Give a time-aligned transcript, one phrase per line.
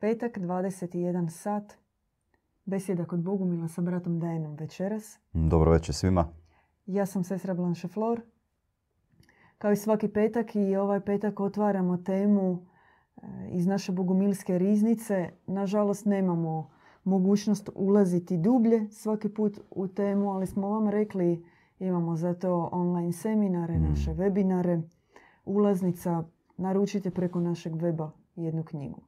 [0.00, 1.76] Petak, 21 sat.
[2.64, 5.18] Besjeda kod Bogumila sa bratom Dajenom večeras.
[5.32, 6.28] Dobro večer svima.
[6.86, 8.20] Ja sam sestra Blanche Flor.
[9.58, 12.66] Kao i svaki petak i ovaj petak otvaramo temu
[13.16, 15.30] e, iz naše bogumilske riznice.
[15.46, 16.70] Nažalost nemamo
[17.04, 21.44] mogućnost ulaziti dublje svaki put u temu, ali smo vam rekli
[21.78, 23.82] imamo zato online seminare, Mm.
[23.82, 24.82] naše webinare.
[25.44, 26.24] Ulaznica
[26.56, 29.00] naručite preko našeg weba jednu knjigu.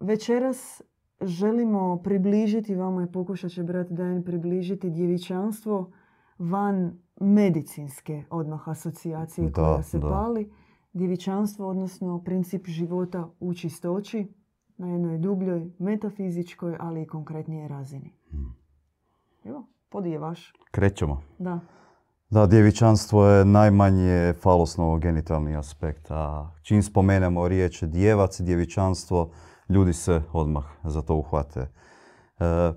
[0.00, 0.82] Večeras
[1.20, 5.92] želimo približiti, vama je pokušat će brat Dajan približiti djevičanstvo
[6.38, 10.08] van medicinske odmah asocijacije Da, koja se da.
[10.08, 10.52] pali.
[10.92, 14.26] Djevičanstvo, odnosno princip života u čistoći
[14.76, 18.12] na jednoj dubljoj metafizičkoj, ali i konkretnije razini.
[19.44, 20.52] Evo, podi je vaš.
[20.70, 21.22] Krećemo.
[21.38, 21.60] Da.
[22.30, 29.30] Da, djevičanstvo je najmanje falosno-genitalni aspekt, a čim spomenemo riječ djevac, djevičanstvo,
[29.70, 31.60] ljudi se odmah za to uhvate.
[31.60, 32.72] E,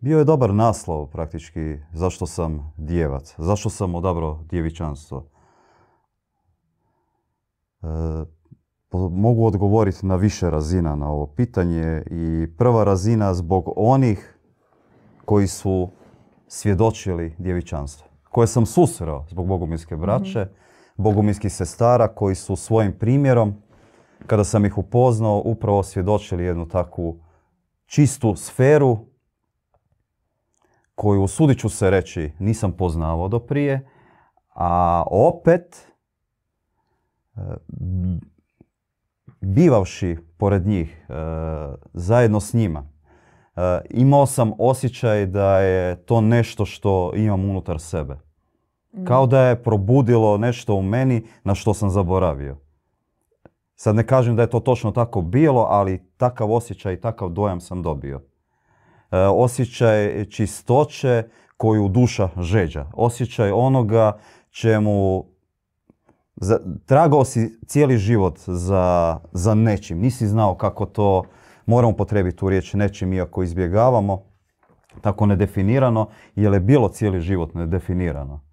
[0.00, 5.26] bio je dobar naslov praktički zašto sam djevac, zašto sam odabrao djevičanstvo.
[7.82, 7.86] E,
[9.10, 14.38] mogu odgovoriti na više razina na ovo pitanje i prva razina zbog onih
[15.24, 15.90] koji su
[16.46, 18.08] svjedočili djevičanstvo.
[18.30, 20.46] Koje sam susreo zbog bogumilske braće,
[20.96, 23.54] bogumilskih sestara koji su svojim primjerom,
[24.26, 27.20] kada sam ih upoznao, upravo svjedočili jednu takvu
[27.86, 28.98] čistu sferu
[30.94, 33.88] koju, usudit ću se reći, nisam poznavao do prije,
[34.54, 35.86] a opet,
[37.36, 37.40] e,
[39.40, 41.14] bivavši pored njih, e,
[41.92, 42.88] zajedno s njima,
[43.56, 48.16] e, imao sam osjećaj da je to nešto što imam unutar sebe.
[49.04, 52.56] Kao da je probudilo nešto u meni na što sam zaboravio.
[53.80, 57.60] Sad ne kažem da je to točno tako bilo, ali takav osjećaj i takav dojam
[57.60, 58.20] sam dobio.
[59.10, 62.86] E, osjećaj čistoće koju duša žeđa.
[62.94, 64.18] Osjećaj onoga
[64.50, 65.24] čemu
[66.36, 69.98] za, tragao si cijeli život za, za nečim.
[69.98, 71.22] Nisi znao kako to,
[71.66, 74.22] moramo potrebiti tu riječ nečim iako izbjegavamo,
[75.00, 78.47] tako nedefinirano, jer je bilo cijeli život nedefinirano.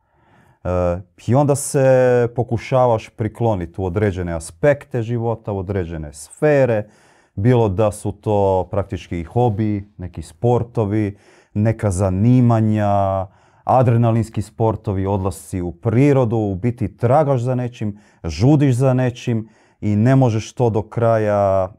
[0.66, 6.90] E, I onda se pokušavaš prikloniti u određene aspekte života, u određene sfere,
[7.36, 11.18] bilo da su to praktički i hobi, neki sportovi,
[11.54, 13.28] neka zanimanja,
[13.64, 19.50] adrenalinski sportovi, odlasci u prirodu, u biti tragaš za nečim, žudiš za nečim
[19.82, 21.74] i ne možeš to do kraja,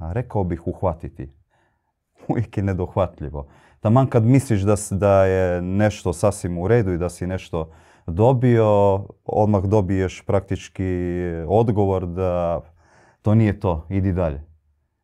[0.00, 1.32] rekao bih, uhvatiti.
[2.28, 3.46] Uvijek je nedohvatljivo.
[3.80, 7.70] Taman kad misliš da, da je nešto sasvim u redu i da si nešto
[8.06, 10.84] dobio, odmah dobiješ praktički
[11.48, 12.60] odgovor da
[13.22, 14.42] to nije to, idi dalje.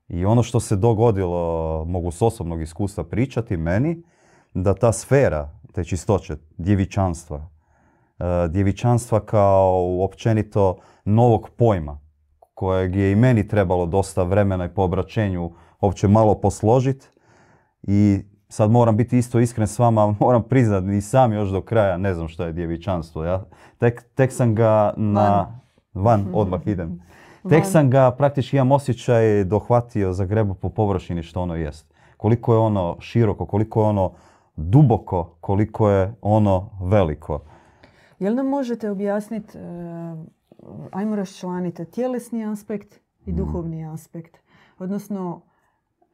[0.09, 4.03] I ono što se dogodilo, mogu s osobnog iskustva pričati meni,
[4.55, 7.49] da ta sfera, te čistoće, djevičanstva,
[8.19, 12.01] e, djevičanstva kao općenito novog pojma,
[12.55, 15.51] kojeg je i meni trebalo dosta vremena i po obraćenju
[15.81, 17.07] uopće malo posložiti.
[17.83, 18.21] I
[18.53, 22.15] sad moram biti isto iskren s vama, moram priznati, ni sam još do kraja ne
[22.15, 23.25] znam što je djevičanstvo.
[23.25, 23.45] Ja
[23.79, 25.59] tek, tek sam ga na...
[25.95, 27.03] Van, odmah idem.
[27.51, 27.71] Tek Van.
[27.71, 31.95] sam ga, praktički imam osjećaj dohvatio za grebu po površini što ono jest.
[32.17, 34.13] Koliko je ono široko, koliko je ono
[34.57, 37.41] duboko, koliko je ono veliko.
[38.19, 39.63] Jel nam možete objasniti, e,
[40.93, 44.39] ajmo raščlaniti, tjelesni aspekt i duhovni aspekt?
[44.79, 45.41] Odnosno,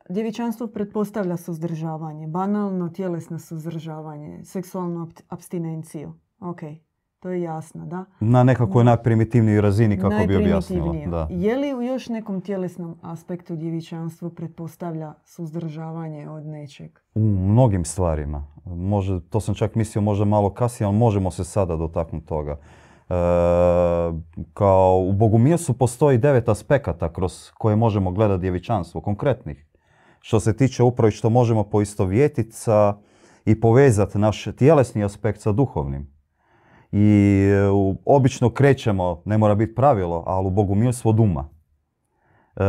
[0.09, 6.13] djevičanstvo pretpostavlja suzdržavanje, banalno tjelesno suzdržavanje, seksualnu abst- abstinenciju.
[6.41, 6.61] Ok,
[7.21, 8.05] to je jasno, da?
[8.21, 10.95] Na nekakvoj najprimitivnijoj razini kako bi objasnila.
[11.07, 11.29] Da.
[11.31, 16.99] Je li u još nekom tjelesnom aspektu djevičanstvo pretpostavlja suzdržavanje od nečeg?
[17.15, 18.47] U mnogim stvarima.
[18.65, 22.53] Može, to sam čak mislio možda malo kasnije, ali možemo se sada dotaknuti toga.
[23.09, 23.15] E,
[24.55, 29.68] kao u Bogumilsu postoji devet aspekata kroz koje možemo gledati djevičanstvo, konkretnih.
[30.29, 32.97] Što se tiče upravo što možemo poistovjetiti sa
[33.45, 36.13] i povezati naš tjelesni aspekt sa duhovnim.
[36.93, 37.09] I
[37.51, 37.69] e,
[38.05, 41.49] obično krećemo, ne mora biti pravilo, ali u Bogumilstvo od uma.
[42.57, 42.61] E,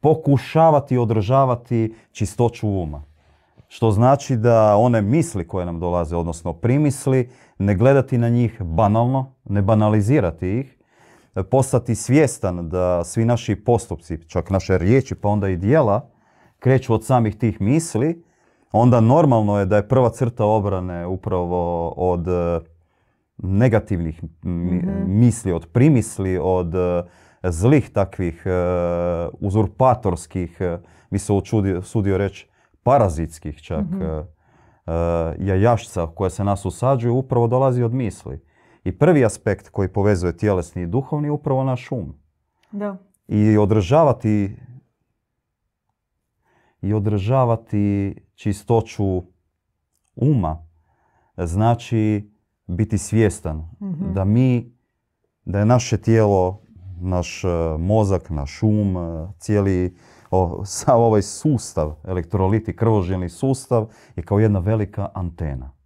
[0.00, 3.02] pokušavati održavati čistoću uma.
[3.68, 9.34] Što znači da one misli koje nam dolaze, odnosno primisli, ne gledati na njih banalno,
[9.44, 10.78] ne banalizirati ih,
[11.50, 16.17] postati svjestan da svi naši postupci, čak naše riječi pa onda i dijela,
[16.60, 18.24] kreću od samih tih misli,
[18.72, 22.60] onda normalno je da je prva crta obrane upravo od e,
[23.38, 27.02] negativnih mi- misli, od primisli, od e,
[27.42, 28.50] zlih takvih e,
[29.40, 30.58] uzurpatorskih,
[31.10, 31.32] bi se
[31.78, 32.48] usudio reći,
[32.82, 34.38] parazitskih čak mm
[35.38, 38.40] jajašca koje se nas usađuju upravo dolazi od misli.
[38.84, 42.14] I prvi aspekt koji povezuje tjelesni i duhovni je upravo naš um.
[42.72, 42.96] Da.
[43.28, 44.56] I održavati
[46.82, 49.22] i održavati čistoću
[50.16, 50.66] uma
[51.36, 52.30] znači
[52.66, 54.12] biti svjestan mhm.
[54.12, 54.72] da mi,
[55.44, 56.60] da je naše tijelo,
[57.00, 57.48] naš e,
[57.78, 59.96] mozak, naš um, e, cijeli
[60.30, 63.86] o, sav ovaj sustav, elektroliti, krvožilni sustav
[64.16, 65.78] je kao jedna velika antena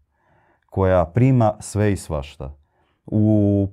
[0.67, 2.57] koja prima sve i svašta.
[3.07, 3.69] U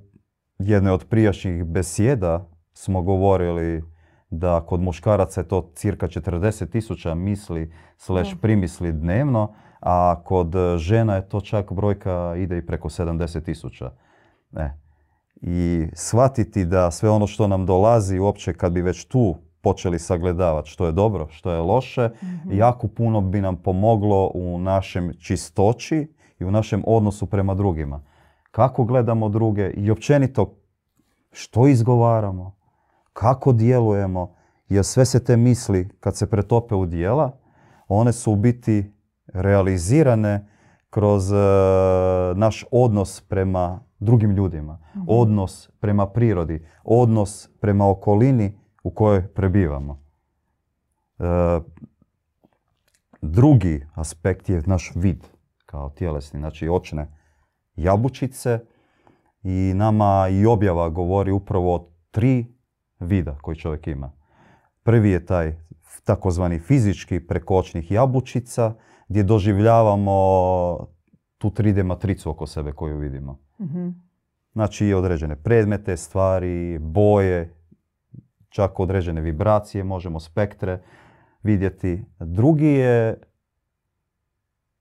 [0.58, 3.82] jednoj od prijašnjih besjeda smo govorili
[4.30, 11.14] da kod muškaraca je to cirka 40 tisuća misli slash primisli dnevno, a kod žena
[11.14, 13.90] je to čak brojka ide i preko 70 tisuća.
[14.56, 14.70] E.
[15.42, 20.70] I shvatiti da sve ono što nam dolazi, uopće kad bi već tu počeli sagledavati
[20.70, 26.12] što je dobro, što je loše, mm jako puno bi nam pomoglo u našem čistoći
[26.38, 28.02] i u našem odnosu prema drugima.
[28.50, 30.54] Kako gledamo druge i općenito
[31.32, 32.59] što izgovaramo,
[33.12, 34.34] kako djelujemo,
[34.68, 37.38] jer sve se te misli kad se pretope u dijela,
[37.88, 38.92] one su u biti
[39.26, 40.48] realizirane
[40.90, 41.36] kroz e,
[42.34, 45.04] naš odnos prema drugim ljudima, mhm.
[45.08, 50.02] odnos prema prirodi, odnos prema okolini u kojoj prebivamo.
[51.18, 51.24] E,
[53.22, 55.26] drugi aspekt je naš vid
[55.66, 57.08] kao tjelesni, znači očne
[57.76, 58.60] jabučice
[59.42, 62.59] i nama i objava govori upravo o tri
[63.00, 64.12] vida koji čovjek ima.
[64.82, 65.56] Prvi je taj
[66.04, 68.74] takozvani fizički prekočnih jabučica
[69.08, 70.12] gdje doživljavamo
[71.38, 73.38] tu 3D matricu oko sebe koju vidimo.
[73.58, 73.88] mm
[74.52, 77.54] Znači i određene predmete, stvari, boje,
[78.48, 80.82] čak određene vibracije, možemo spektre
[81.42, 82.04] vidjeti.
[82.18, 83.20] Drugi je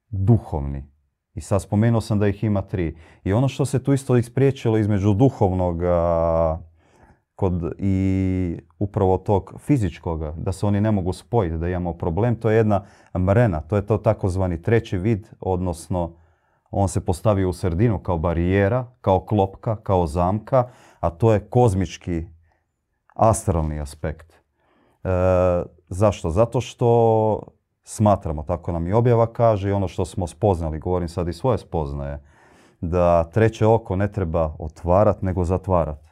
[0.09, 0.85] duhovni.
[1.33, 2.97] I sad spomenuo sam da ih ima tri.
[3.23, 5.81] I ono što se tu isto ispriječilo između duhovnog
[7.39, 12.49] kod i upravo tog fizičkoga, da se oni ne mogu spojiti, da imamo problem, to
[12.49, 12.83] je jedna
[13.17, 16.11] mrena, to je to takozvani treći vid, odnosno
[16.71, 20.69] on se postavi u sredinu kao barijera, kao klopka, kao zamka,
[20.99, 22.25] a to je kozmički
[23.15, 24.33] astralni aspekt.
[24.33, 25.09] E,
[25.89, 26.29] zašto?
[26.29, 27.41] Zato što
[27.83, 31.57] smatramo, tako nam i objava kaže i ono što smo spoznali, govorim sad i svoje
[31.57, 32.19] spoznaje,
[32.81, 36.08] da treće oko ne treba otvarati nego zatvarati.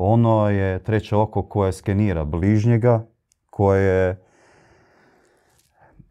[0.00, 3.06] Ono je treće oko koje skenira bližnjega,
[3.50, 4.16] koje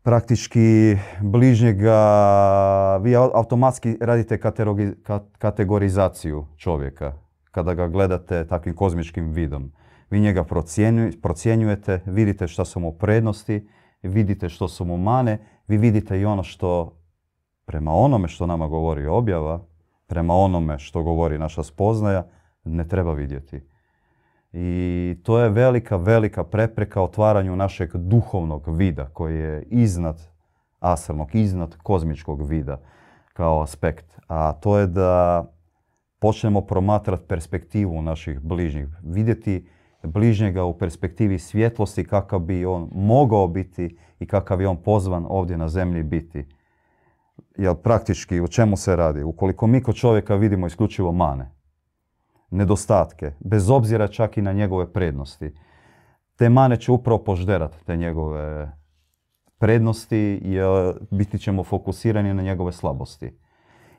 [0.04, 1.98] praktički bližnjega,
[2.98, 4.40] vi automatski radite
[5.38, 7.14] kategorizaciju čovjeka
[7.52, 9.72] kada ga gledate takvim kozmičkim vidom.
[10.10, 10.46] Vi njega
[11.22, 13.68] procjenjujete, vidite što su mu prednosti,
[14.04, 15.38] vidite što su mu mane,
[15.68, 16.98] vi vidite i ono što
[17.66, 19.66] prema onome što nama govori objava,
[20.08, 22.28] prema onome što govori naša spoznaja,
[22.64, 23.77] ne treba vidjeti.
[24.54, 30.22] I to je velika, velika prepreka otvaranju našeg duhovnog vida koji je iznad
[30.80, 32.80] astralnog, iznad kozmičkog vida
[33.34, 34.20] kao aspekt.
[34.28, 35.46] A to je da
[36.20, 38.88] počnemo promatrati perspektivu naših bližnjih.
[39.04, 39.68] Vidjeti
[40.04, 45.58] bližnjega u perspektivi svjetlosti kakav bi on mogao biti i kakav je on pozvan ovdje
[45.58, 46.46] na zemlji biti.
[47.58, 49.24] Jer praktički u čemu se radi?
[49.24, 51.52] Ukoliko mi kod čovjeka vidimo isključivo mane,
[52.52, 55.54] nedostatke, bez obzira čak i na njegove prednosti.
[56.36, 58.72] Te mane će upravo požderati te njegove
[59.58, 63.40] prednosti jer biti ćemo fokusirani na njegove slabosti.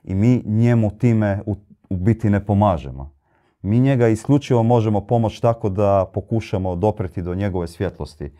[0.04, 1.56] I mi njemu time u,
[1.90, 3.18] biti ne pomažemo.
[3.62, 8.32] Mi njega isključivo možemo pomoći tako da pokušamo dopreti do njegove svjetlosti.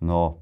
[0.00, 0.38] No,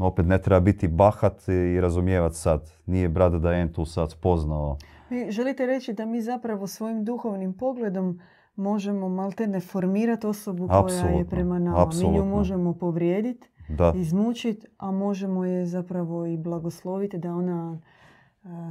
[0.00, 2.72] opet ne treba biti bahat i razumijevati sad.
[2.86, 4.78] Nije brat da je tu sad spoznao.
[5.10, 8.20] Vi želite reći da mi zapravo svojim duhovnim pogledom
[8.56, 11.90] možemo maltene formirati osobu koja je prema nama.
[12.00, 13.48] Mi nju možemo povrijediti,
[13.94, 17.78] izmučiti, a možemo je zapravo i blagosloviti da ona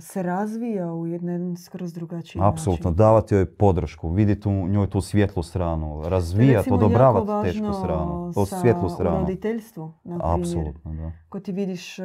[0.02, 5.44] se razvija u jedan skroz drugačiji Apsolutno, davati joj podršku, vidjeti u njoj tu svijetlu
[5.44, 9.20] stranu, razvijati, odobravati tešku stranu, to svijetlu stranu.
[9.20, 10.40] roditeljstvo, na primjer.
[10.40, 11.12] Apsolutno, da.
[11.30, 12.04] Ko ti vidiš, e,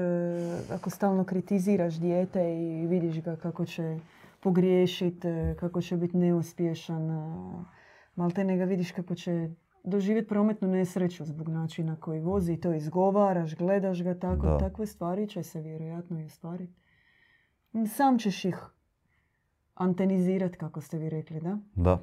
[0.73, 3.99] ako stalno kritiziraš dijete i vidiš ga kako će
[4.41, 7.11] pogriješiti, e, kako će biti neuspješan.
[7.11, 7.65] E,
[8.17, 9.51] malte ne ga vidiš kako će
[9.85, 14.57] doživjeti prometnu nesreću zbog načina koji vozi i to izgovaraš, gledaš ga tako.
[14.61, 16.75] Takve stvari će se vjerojatno i ostvariti.
[17.87, 18.57] Sam ćeš ih
[19.75, 21.59] antenizirati, kako ste vi rekli, da?
[21.75, 21.99] Da.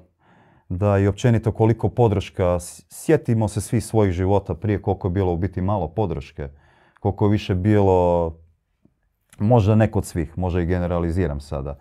[0.70, 2.58] da i općenito koliko podrška,
[2.90, 6.50] sjetimo se svi svojih života prije koliko je bilo u biti malo podrške,
[7.00, 8.32] koliko je više bilo,
[9.40, 11.78] možda ne kod svih, možda i generaliziram sada,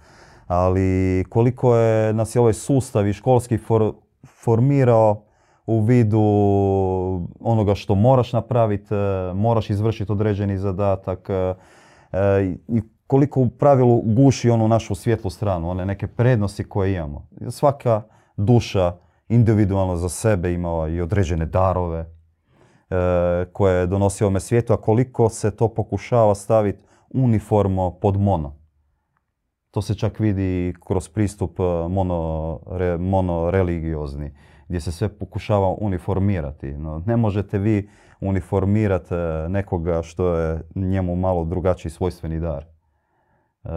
[0.46, 3.58] ali koliko je nas je ovaj sustav i školski
[4.42, 5.24] formirao
[5.66, 6.22] u vidu
[7.40, 11.54] onoga što moraš napraviti, e, moraš izvršiti određeni zadatak e,
[12.12, 17.28] e, i koliko u pravilu guši onu našu svjetlu stranu, one neke prednosti koje imamo.
[17.50, 18.02] Svaka
[18.36, 18.92] duša
[19.28, 22.06] individualno za sebe ima i određene darove
[23.52, 28.63] koje donosi ovome svijetu, a koliko se to pokušava staviti uniformo pod mono.
[29.74, 32.60] To se čak vidi kroz pristup mono,
[32.98, 34.30] monoreligiozni
[34.68, 36.72] gdje se sve pokušava uniformirati.
[36.72, 37.88] No, ne možete vi
[38.20, 42.64] uniformirati e, nekoga što je njemu malo drugačiji svojstveni dar.
[42.64, 43.68] E,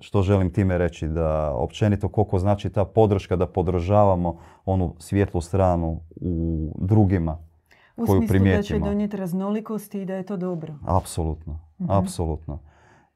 [0.00, 1.08] što želim time reći?
[1.08, 7.38] Da općenito koliko znači ta podrška da podržavamo onu svjetlu stranu u drugima
[7.96, 8.60] u koju primijetimo.
[8.60, 10.74] U smislu da će donijeti raznolikosti i da je to dobro.
[10.86, 11.90] Apsolutno, mhm.
[11.90, 12.58] apsolutno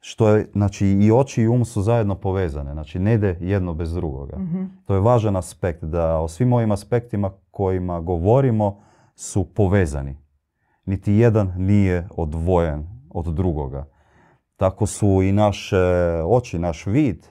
[0.09, 3.95] što je, znači i oči i um su zajedno povezane, znači ne ide jedno bez
[3.95, 4.39] drugoga.
[4.39, 4.65] Mhm.
[4.85, 8.81] To je važan aspekt da o svim ovim aspektima kojima govorimo
[9.15, 10.17] su povezani.
[10.85, 13.87] Niti jedan nije odvojen od drugoga.
[14.57, 15.77] Tako su i naše
[16.27, 17.27] oči, naš vid.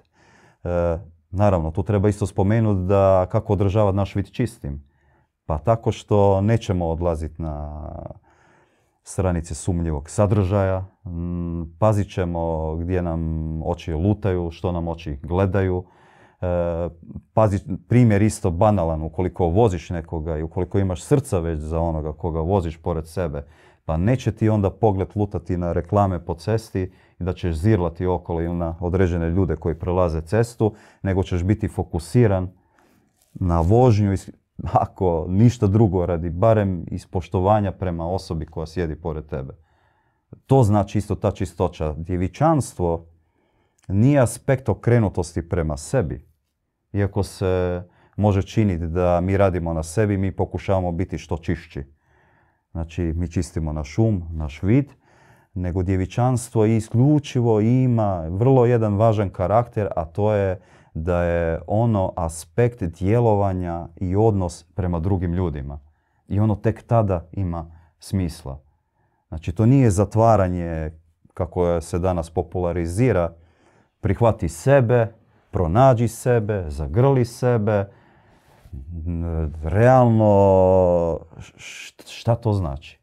[0.64, 0.98] E,
[1.32, 4.84] naravno, tu treba isto spomenuti da kako održavati naš vid čistim.
[5.46, 7.82] Pa tako što nećemo odlaziti na
[9.08, 15.84] stranice sumnjivog sadržaja, mm, pazit ćemo gdje nam oči lutaju, što nam oči gledaju.
[16.42, 16.46] E,
[17.34, 22.40] pazi, primjer isto banalan, ukoliko voziš nekoga i ukoliko imaš srca već za onoga koga
[22.40, 23.46] voziš pored sebe,
[23.86, 28.42] pa neće ti onda pogled lutati na reklame po cesti i da ćeš zirlati okolo
[28.42, 32.50] ili na određene ljude koji prelaze cestu, nego ćeš biti fokusiran
[33.34, 34.14] na vožnju
[34.64, 39.54] ako ništa drugo radi, barem ispoštovanja prema osobi koja sjedi pored tebe.
[40.46, 41.94] To znači isto ta čistoća.
[41.98, 43.06] Djevičanstvo
[43.88, 46.28] nije aspekt okrenutosti prema sebi.
[46.94, 47.84] Iako se
[48.18, 51.84] može činiti da mi radimo na sebi, mi pokušavamo biti što čišći.
[52.72, 54.92] Znači, mi čistimo naš um, naš vid,
[55.54, 60.60] nego djevičanstvo isključivo ima vrlo jedan važan karakter, a to je
[60.96, 65.80] da je ono aspekt djelovanja i odnos prema drugim ljudima.
[66.28, 68.60] I ono tek tada ima smisla.
[69.28, 70.92] Znači to nije zatvaranje
[71.34, 73.34] kako se danas popularizira,
[74.00, 75.14] prihvati sebe,
[75.52, 77.90] pronađi sebe, zagrli sebe.
[79.64, 81.20] Realno,
[82.06, 83.00] šta to znači?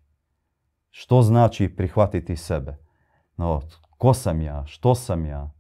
[0.91, 2.77] Što znači prihvatiti sebe?
[3.37, 3.61] No,
[3.99, 4.67] ko sam ja?
[4.67, 5.51] Što sam ja?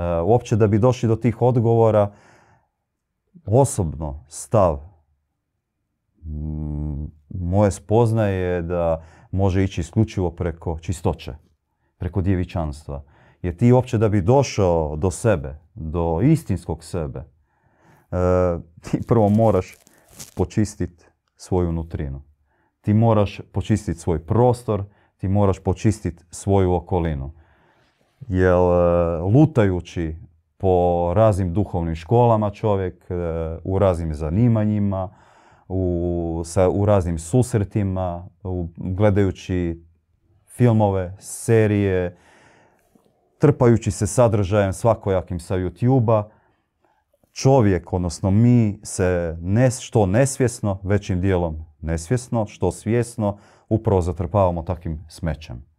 [0.00, 2.12] E, uopće da bi došli do tih odgovora,
[3.46, 4.80] osobno stav
[7.28, 11.34] moje spoznaje je da može ići isključivo preko čistoće,
[11.98, 13.04] preko djevičanstva.
[13.42, 17.26] Jer ti uopće da bi došao do sebe, do istinskog sebe, e,
[18.80, 19.76] ti prvo moraš
[20.36, 21.04] počistiti
[21.36, 22.22] svoju nutrinu.
[22.80, 24.84] Ti moraš počistiti svoj prostor,
[25.16, 27.39] ti moraš počistiti svoju okolinu
[28.28, 30.16] jer e, lutajući
[30.56, 33.14] po raznim duhovnim školama čovjek, e,
[33.64, 35.08] u raznim zanimanjima,
[35.68, 38.28] u, sa, u raznim susretima,
[38.76, 39.84] gledajući
[40.48, 42.16] filmove, serije,
[43.38, 46.28] trpajući se sadržajem svakojakim sa YouTube-a,
[47.32, 55.04] čovjek, odnosno mi se ne, što nesvjesno, većim dijelom nesvjesno, što svjesno, upravo zatrpavamo takvim
[55.08, 55.69] smećem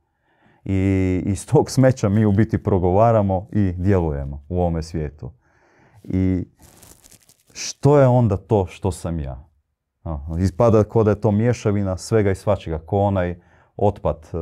[0.66, 5.32] i iz tog smeća mi u biti progovaramo i djelujemo u ovome svijetu.
[6.04, 6.46] I
[7.54, 9.52] što je onda to što sam ja?
[10.40, 13.40] Ispada kao da je to mješavina svega i svačega, ko onaj
[13.78, 14.38] otpad e,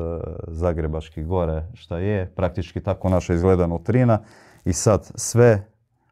[0.48, 4.20] Zagrebačkih gore šta je, praktički tako naša izgleda nutrina
[4.66, 5.68] i sad sve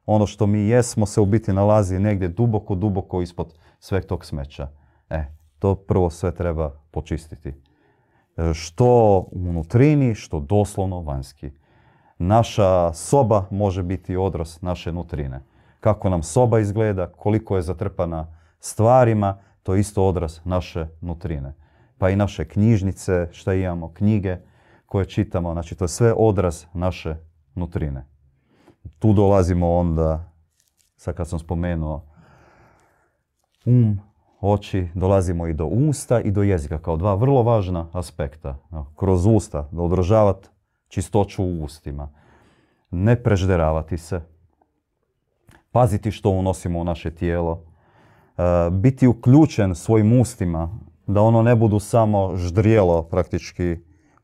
[0.06, 4.68] ono što mi jesmo se u biti nalazi negdje duboko, duboko ispod sveg tog smeća.
[5.10, 5.24] E,
[5.60, 7.54] to prvo sve treba počistiti.
[8.38, 11.52] E, što unutrini, što doslovno vanjski.
[12.18, 15.44] Naša soba može biti odraz naše nutrine.
[15.80, 18.28] Kako nam soba izgleda, koliko je zatrpana
[18.60, 21.54] stvarima, to je isto odraz naše nutrine.
[21.98, 24.38] Pa i naše knjižnice, šta imamo, knjige
[24.86, 27.16] koje čitamo, znači to je sve odraz naše
[27.56, 28.06] nutrine.
[29.00, 30.32] Tu dolazimo onda,
[30.96, 32.06] sad kad sam spomenuo,
[33.66, 34.00] um,
[34.42, 38.58] oči, dolazimo i do usta i do jezika kao dva vrlo važna aspekta.
[38.96, 40.50] Kroz usta, da održavati
[40.88, 42.10] čistoću u ustima.
[42.92, 44.22] Ne prežderavati se.
[45.72, 47.64] Paziti što unosimo u naše tijelo.
[48.72, 53.78] biti uključen svojim ustima, da ono ne budu samo ždrijelo praktički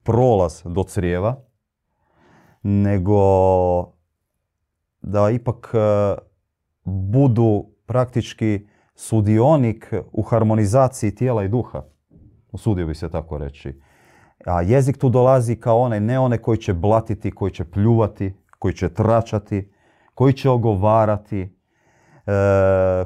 [0.03, 1.35] prolaz do crijeva,
[2.63, 3.17] nego
[5.01, 6.15] da ipak e,
[6.83, 11.83] budu praktički sudionik u harmonizaciji tijela i duha.
[12.51, 13.79] Usudio bi se tako reći.
[14.45, 18.73] A jezik tu dolazi kao onaj, ne onaj koji će blatiti, koji će pljuvati, koji
[18.73, 19.71] će tračati,
[20.13, 22.31] koji će ogovarati, e,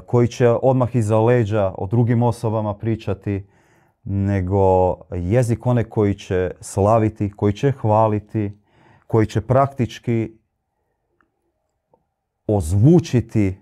[0.06, 3.46] koji će odmah iza leđa o drugim osobama pričati,
[4.04, 8.58] nego jezik onaj koji će slaviti, koji će hvaliti,
[9.06, 10.32] koji će praktički
[12.46, 13.60] ozvučiti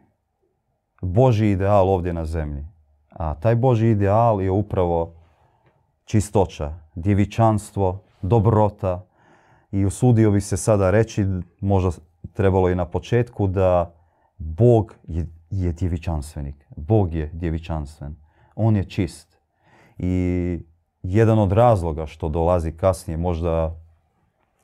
[1.02, 2.66] Boži ideal ovdje na zemlji.
[3.10, 5.14] A taj Boži ideal je upravo
[6.04, 9.06] čistoća, djevičanstvo, dobrota
[9.72, 11.26] i usudio bi se sada reći,
[11.60, 11.90] možda
[12.32, 13.94] trebalo i na početku, da
[14.38, 16.66] Bog je, je djevičanstvenik.
[16.76, 18.16] Bog je djevičanstven.
[18.54, 19.38] On je čist.
[19.98, 20.58] I
[21.02, 23.76] jedan od razloga što dolazi kasnije, možda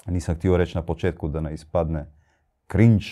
[0.07, 2.07] nisam htio reći na početku da ne ispadne
[2.73, 3.07] cringe,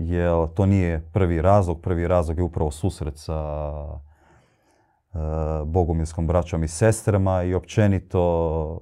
[0.00, 1.80] jer to nije prvi razlog.
[1.80, 3.62] Prvi razlog je upravo susret sa
[5.14, 5.18] e,
[5.64, 8.78] bogumilskom braćom i sestrama i općenito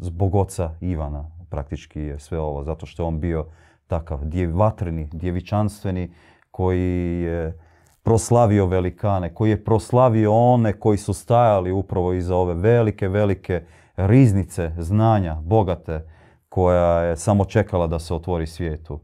[0.00, 3.46] zbog oca Ivana praktički je sve ovo, zato što je on bio
[3.86, 6.12] takav djev, vatreni, djevičanstveni,
[6.50, 7.58] koji je
[8.02, 13.64] proslavio velikane, koji je proslavio one koji su stajali upravo iza ove velike, velike
[13.96, 16.04] riznice znanja, bogate,
[16.48, 19.00] koja je samo čekala da se otvori svijetu.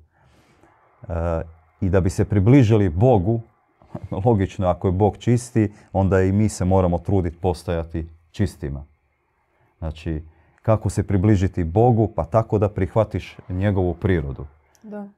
[1.08, 1.42] E,
[1.80, 3.40] I da bi se približili Bogu,
[4.26, 8.84] logično ako je Bog čisti, onda i mi se moramo truditi postajati čistima.
[9.78, 10.22] Znači,
[10.62, 12.12] kako se približiti Bogu?
[12.16, 14.46] Pa tako da prihvatiš njegovu prirodu.
[14.82, 15.08] Da.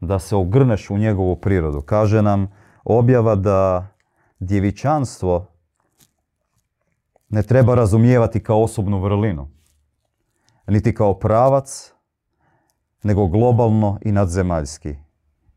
[0.00, 1.80] Da se ogrneš u njegovu prirodu.
[1.80, 2.52] Kaže nam
[2.84, 3.86] objava da
[4.38, 5.46] djevičanstvo
[7.28, 9.48] ne treba razumijevati kao osobnu vrlinu
[10.66, 11.92] niti kao pravac,
[13.02, 14.96] nego globalno i nadzemaljski.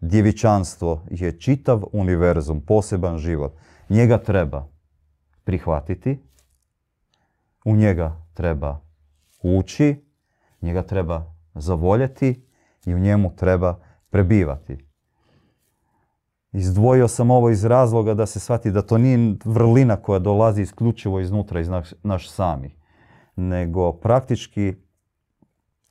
[0.02, 3.54] Djevičanstvo je čitav univerzum, poseban život.
[3.90, 4.68] Njega treba
[5.44, 6.20] prihvatiti,
[7.66, 8.82] u njega treba
[9.44, 10.06] ući,
[10.62, 12.46] njega treba zavoljeti
[12.86, 14.78] i u njemu treba prebivati.
[16.52, 21.20] Izdvojio sam ovo iz razloga da se shvati da to nije vrlina koja dolazi isključivo
[21.20, 22.76] iznutra, iz naš, naš samih,
[23.36, 24.74] nego praktički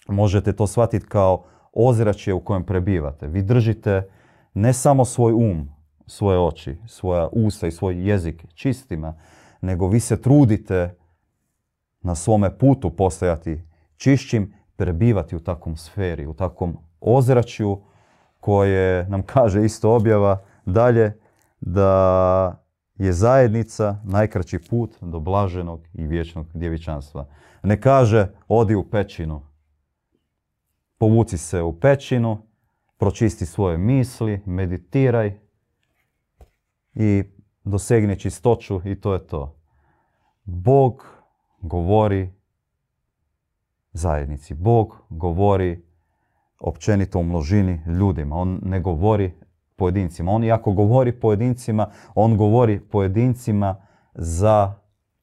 [0.09, 3.27] možete to shvatiti kao ozračje u kojem prebivate.
[3.27, 4.09] Vi držite
[4.55, 5.69] ne samo svoj um,
[6.07, 9.15] svoje oči, svoja usta i svoj jezik čistima,
[9.61, 10.95] nego vi se trudite
[12.01, 13.63] na svome putu postajati
[13.97, 17.81] čišćim, prebivati u takvom sferi, u takvom ozračju
[18.41, 21.13] koje nam kaže isto objava dalje
[21.61, 22.63] da
[22.95, 27.27] je zajednica najkraći put do blaženog i vječnog djevičanstva.
[27.63, 29.43] Ne kaže odi u pećinu,
[30.99, 32.39] povuci se u pećinu,
[32.97, 35.39] pročisti svoje misli, meditiraj
[36.95, 37.23] i
[37.65, 39.57] dosegni čistoću i to je to.
[40.45, 41.05] Bog
[41.61, 42.31] govori
[43.93, 44.55] zajednici.
[44.55, 45.83] Bog govori
[46.61, 48.37] općenito u množini ljudima.
[48.37, 49.33] On ne govori
[49.77, 50.33] pojedincima.
[50.33, 53.77] On iako govori pojedincima, on govori pojedincima
[54.15, 54.75] za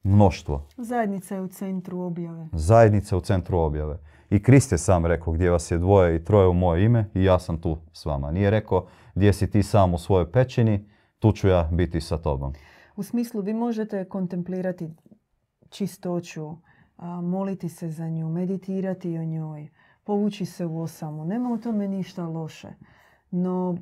[0.02, 0.68] mnoštvo.
[0.76, 2.48] Zajednica je u centru objave.
[2.52, 3.98] Zajednica je u centru objave.
[4.30, 7.24] I Krist je sam rekao gdje vas je dvoje i troje u moje ime i
[7.24, 8.30] ja sam tu s vama.
[8.30, 12.52] Nije rekao gdje si ti sam u svojoj pećini, tu ću ja biti sa tobom.
[12.96, 14.88] U smislu vi možete kontemplirati
[15.70, 16.56] čistoću,
[17.22, 19.68] moliti se za nju, meditirati o njoj,
[20.04, 21.24] povući se u osamu.
[21.24, 22.68] Nema u tome ništa loše.
[23.30, 23.76] No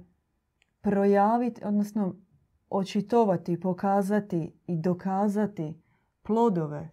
[0.80, 2.14] projaviti, odnosno
[2.70, 5.83] očitovati, pokazati i dokazati
[6.22, 6.90] plodove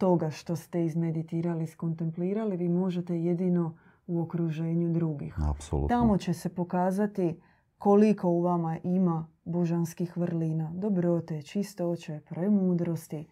[0.00, 5.34] toga što ste izmeditirali, skontemplirali, vi možete jedino u okruženju drugih.
[5.50, 5.88] Apsolutno.
[5.88, 7.40] Tamo će se pokazati
[7.78, 13.26] koliko u vama ima božanskih vrlina, dobrote, čistoće, premudrosti,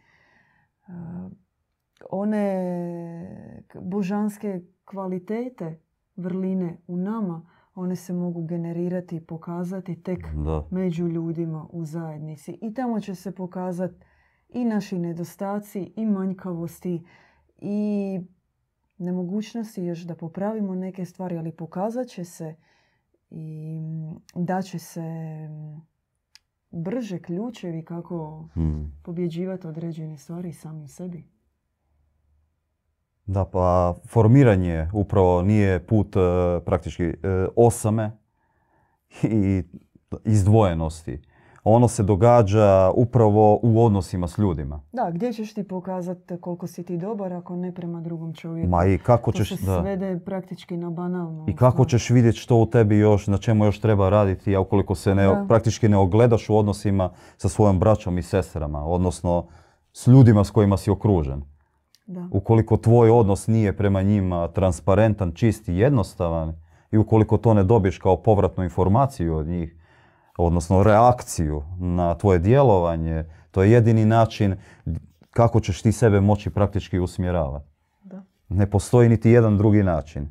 [0.88, 0.94] uh,
[2.10, 2.44] one
[3.80, 5.80] božanske kvalitete
[6.16, 10.26] vrline u nama, one se mogu generirati i pokazati tek
[10.70, 12.58] među ljudima u zajednici.
[12.62, 13.94] I tamo će se pokazati
[14.48, 17.04] i naši nedostaci i manjkavosti
[17.58, 18.20] i
[18.98, 22.54] nemogućnosti još da popravimo neke stvari, ali pokazat će se
[23.30, 23.80] i
[24.34, 25.02] da će se
[26.70, 29.00] brže ključevi kako hmm.
[29.04, 31.24] pobjeđivati određene stvari sami sebi.
[33.26, 36.20] Da, pa formiranje upravo nije put e,
[36.64, 37.14] praktički e,
[37.56, 38.10] osame
[39.22, 39.62] i
[40.24, 41.22] izdvojenosti
[41.74, 44.80] ono se događa upravo u odnosima s ljudima.
[44.92, 48.70] Da, gdje ćeš ti pokazati koliko si ti dobar ako ne prema drugom čovjeku?
[48.70, 49.48] Ma i kako to ćeš...
[49.48, 49.80] se da.
[49.80, 51.44] svede praktički na banalno.
[51.48, 51.88] I kako stvar.
[51.88, 55.26] ćeš vidjeti što u tebi još, na čemu još treba raditi, a ukoliko se ne,
[55.26, 55.44] Da.
[55.48, 59.46] praktički ne ogledaš u odnosima sa svojom braćom i sestrama, odnosno
[59.92, 61.42] s ljudima s kojima si okružen.
[62.06, 62.28] Da.
[62.32, 66.54] Ukoliko tvoj odnos nije prema njima transparentan, čist i jednostavan
[66.92, 69.77] i ukoliko to ne dobiješ kao povratnu informaciju od njih,
[70.38, 74.56] odnosno reakciju na tvoje djelovanje, to je jedini način
[75.30, 77.66] kako ćeš ti sebe moći praktički usmjeravati.
[78.48, 80.28] Ne postoji niti jedan drugi način.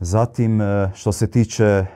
[0.00, 1.64] Zatim, e, što se tiče...
[1.64, 1.86] E,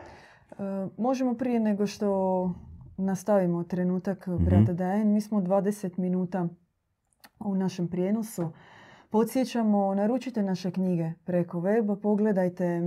[0.97, 2.51] možemo prije nego što
[2.97, 4.45] nastavimo trenutak Mhm.
[4.45, 6.49] brata Dajen, mi smo 20 minuta
[7.41, 8.53] u našem prijenosu.
[9.11, 12.81] Podsjećamo, naručite naše knjige preko weba, pogledajte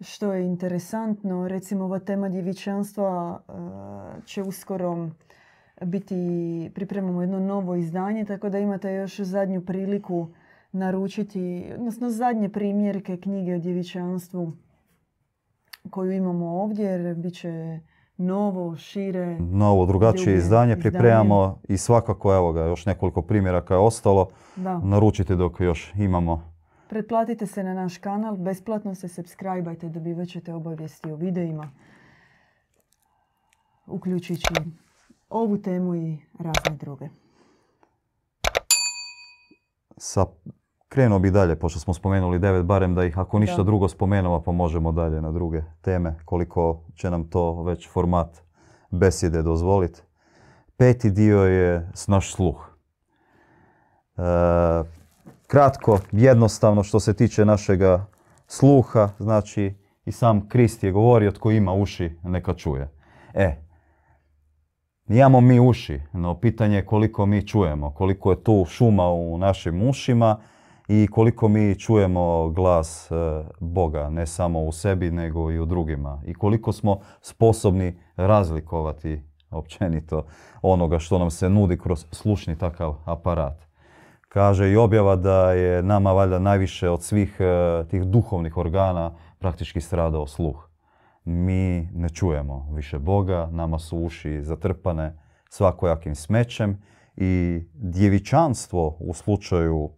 [0.00, 1.48] što je interesantno.
[1.48, 3.52] Recimo, ova tema djevičanstva e,
[4.24, 5.08] će uskoro
[5.84, 10.28] biti, pripremamo jedno novo izdanje, tako da imate još zadnju priliku
[10.72, 14.52] naručiti, odnosno zadnje primjerke knjige o djevičanstvu
[15.90, 17.80] koju imamo ovdje, jer bit će
[18.16, 19.38] novo, šire.
[19.38, 20.76] novo drugačije izdanje.
[20.76, 24.28] pripremamo i svakako evo ga još nekoliko primjeraka je ostalo.
[24.56, 24.78] Da.
[24.78, 26.55] Naručite dok još imamo.
[26.88, 31.70] Pretplatite se na naš kanal, besplatno se subscribe-ajte, dobivat ćete obavijesti o videima.
[33.86, 34.54] Uključujući
[35.28, 37.08] ovu temu i razne druge.
[39.96, 40.26] Sa,
[40.88, 43.62] krenuo bi dalje, pošto smo spomenuli devet, barem da ih ako ništa Da.
[43.62, 48.42] drugo spomenemo, pa možemo dalje na druge teme, koliko će nam to već format
[48.90, 50.02] besjede dozvoliti.
[50.76, 52.70] Peti dio je s naš sluh.
[54.16, 54.22] E,
[55.46, 58.06] kratko, jednostavno što se tiče našega
[58.46, 62.90] sluha, znači i sam Krist je govorio tko ima uši neka čuje.
[63.34, 63.66] E,
[65.08, 69.88] Imamo mi uši, no pitanje je koliko mi čujemo, koliko je tu šuma u našim
[69.88, 70.38] ušima
[70.88, 73.14] i koliko mi čujemo glas e,
[73.60, 76.22] Boga, ne samo u sebi nego i u drugima.
[76.26, 80.24] I koliko smo sposobni razlikovati općenito
[80.62, 83.65] onoga što nam se nudi kroz slušni takav aparat.
[84.28, 89.80] Kaže i objava da je nama valjda najviše od svih e, tih duhovnih organa praktički
[89.80, 90.68] stradao sluh.
[91.24, 95.18] Mi ne čujemo više Boga, nama su uši zatrpane
[95.50, 96.82] svakojakim smećem
[97.16, 99.90] i djevičanstvo u slučaju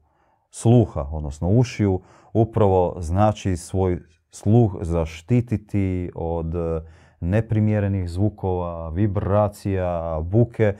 [0.51, 2.01] sluha, odnosno ušiju,
[2.33, 6.81] upravo znači svoj sluh zaštititi od e,
[7.21, 10.75] neprimjerenih zvukova, vibracija, buke,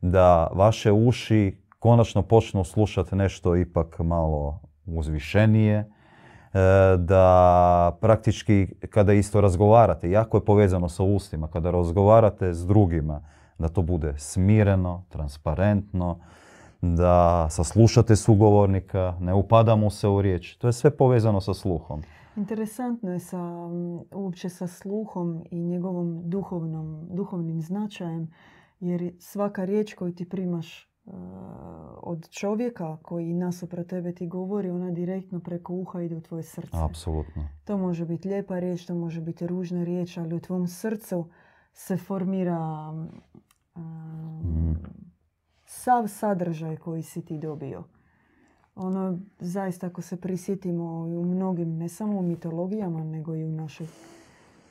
[0.00, 5.86] da vaše uši konačno počnu slušati nešto ipak malo uzvišenije, e,
[6.98, 13.20] da praktički kada isto razgovarate, jako je povezano sa ustima, kada razgovarate s drugima,
[13.58, 16.18] da to bude smireno, transparentno,
[16.80, 20.56] da saslušate sugovornika, ne upadamo se u riječ.
[20.56, 22.02] To je sve povezano sa sluhom.
[22.36, 23.40] Interesantno je sa,
[24.14, 28.30] uopće sa sluhom i njegovom duhovnom, duhovnim značajem,
[28.80, 30.93] jer svaka riječ koju ti primaš
[32.02, 36.68] od čovjeka koji nasuprot tebe ti govori, ona direktno preko uha ide u tvoje srce.
[36.72, 37.48] Apsolutno.
[37.64, 41.28] To može biti lijepa riječ, to može biti ružna riječ, ali u tvom srcu
[41.72, 43.08] se formira um,
[44.44, 44.74] Mm.
[45.64, 47.84] sav sadržaj koji si ti dobio.
[48.74, 53.52] Ono, zaista ako se prisjetimo i u mnogim, ne samo u mitologijama, nego i u
[53.52, 53.86] našoj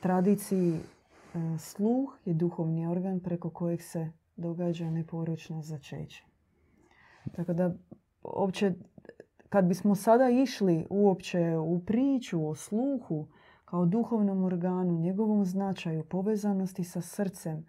[0.00, 0.78] tradiciji, e,
[1.58, 6.24] sluh je duhovni organ preko kojeg se događa neporočno začeće.
[7.32, 7.74] Tako da,
[8.22, 8.72] uopće,
[9.48, 13.28] kad bismo sada išli uopće u priču o sluhu
[13.64, 17.66] kao duhovnom organu, njegovom značaju, povezanosti sa srcem,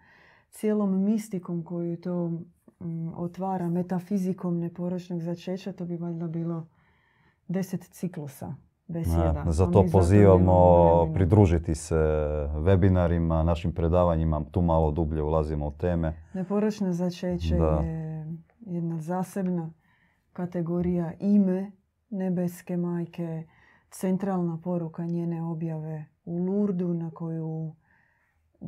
[0.50, 2.28] cijelom mistikom koju to
[2.80, 6.68] mm, otvara, metafizikom neporočnog začeća, to bi valjda bilo
[7.48, 8.56] deset ciklusa
[8.88, 9.44] besjeda.
[9.46, 10.56] Ne, za A to mi pozivamo
[11.14, 11.96] pridružiti se
[12.56, 16.14] webinarima, našim predavanjima, tu malo dublje ulazimo u teme.
[16.34, 17.66] Neporočno začeće Da.
[17.84, 18.26] je
[18.60, 19.74] jedna zasebna
[20.34, 21.72] kategorija ime
[22.10, 23.44] nebeske majke,
[23.90, 27.76] centralna poruka njene objave u Lurdu na koju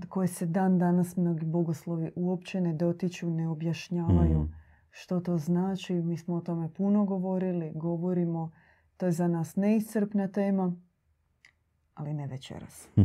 [0.10, 4.53] koje se dan danas mnogi bogoslovi uopće ne dotiču, ne objašnjavaju Mm.
[4.89, 5.93] što to znači.
[5.93, 8.51] Mi smo o tome puno govorili, govorimo.
[8.97, 10.71] To je za nas neiscrpna tema,
[11.95, 12.88] ali ne večeras.
[12.97, 13.03] E,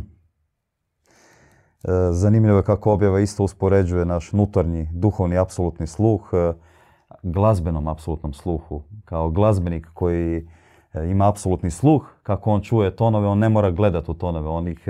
[2.11, 6.53] Zanimljivo je kako objava isto uspoređuje naš unutarnji duhovni apsolutni sluh e,
[7.23, 8.83] glazbenom apsolutnom sluhu.
[9.05, 10.47] Kao glazbenik koji
[10.93, 14.67] e, ima apsolutni sluh, kako on čuje tonove, on ne mora gledati u tonove, on
[14.67, 14.87] ih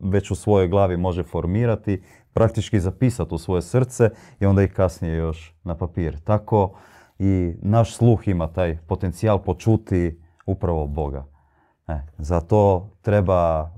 [0.00, 5.16] već u svojoj glavi može formirati, praktički zapisati u svoje srce i onda ih kasnije
[5.16, 6.20] još na papir.
[6.20, 6.74] Tako
[7.18, 11.24] i naš sluh ima taj potencijal počuti upravo Boga.
[11.88, 13.70] E, zato treba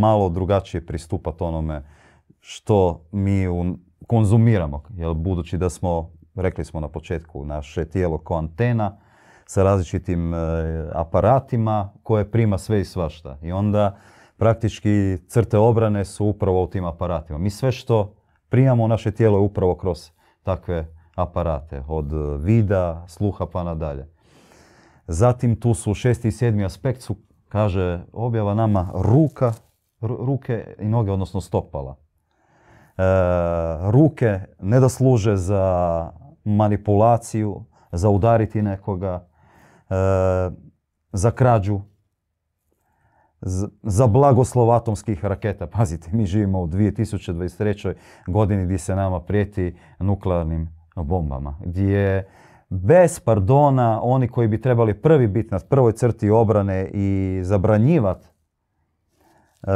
[0.00, 1.82] malo drugačije pristupati onome
[2.40, 3.46] što mi
[4.06, 4.82] konzumiramo.
[4.94, 8.96] Jer budući da smo, rekli smo na početku, naše tijelo ko antena
[9.46, 10.38] sa različitim e,
[10.94, 13.38] aparatima koje prima sve i svašta.
[13.42, 13.96] I onda
[14.36, 17.38] praktički crte obrane su upravo u tim aparatima.
[17.38, 18.14] Mi sve što
[18.48, 20.10] primamo u naše tijelo je upravo kroz
[20.42, 21.82] takve aparate.
[21.88, 24.08] Od vida, sluha pa nadalje.
[25.06, 27.16] Zatim tu su šesti i sedmi aspekt su,
[27.48, 29.52] kaže objava nama, ruka,
[30.00, 31.96] ruke i noge, odnosno stopala.
[32.98, 33.02] E,
[33.90, 36.10] ruke ne da služe za
[36.44, 39.28] manipulaciju, za udariti nekoga,
[39.90, 39.94] e,
[41.12, 41.80] za krađu,
[43.82, 45.66] za blagoslov atomskih raketa.
[45.66, 47.94] Pazite, mi živimo u 2023.
[48.26, 51.58] godini gdje se nama prijeti nuklearnim bombama.
[51.64, 52.28] Gdje
[52.68, 58.26] bez pardona oni koji bi trebali prvi biti na prvoj crti obrane i zabranjivati
[59.62, 59.70] e,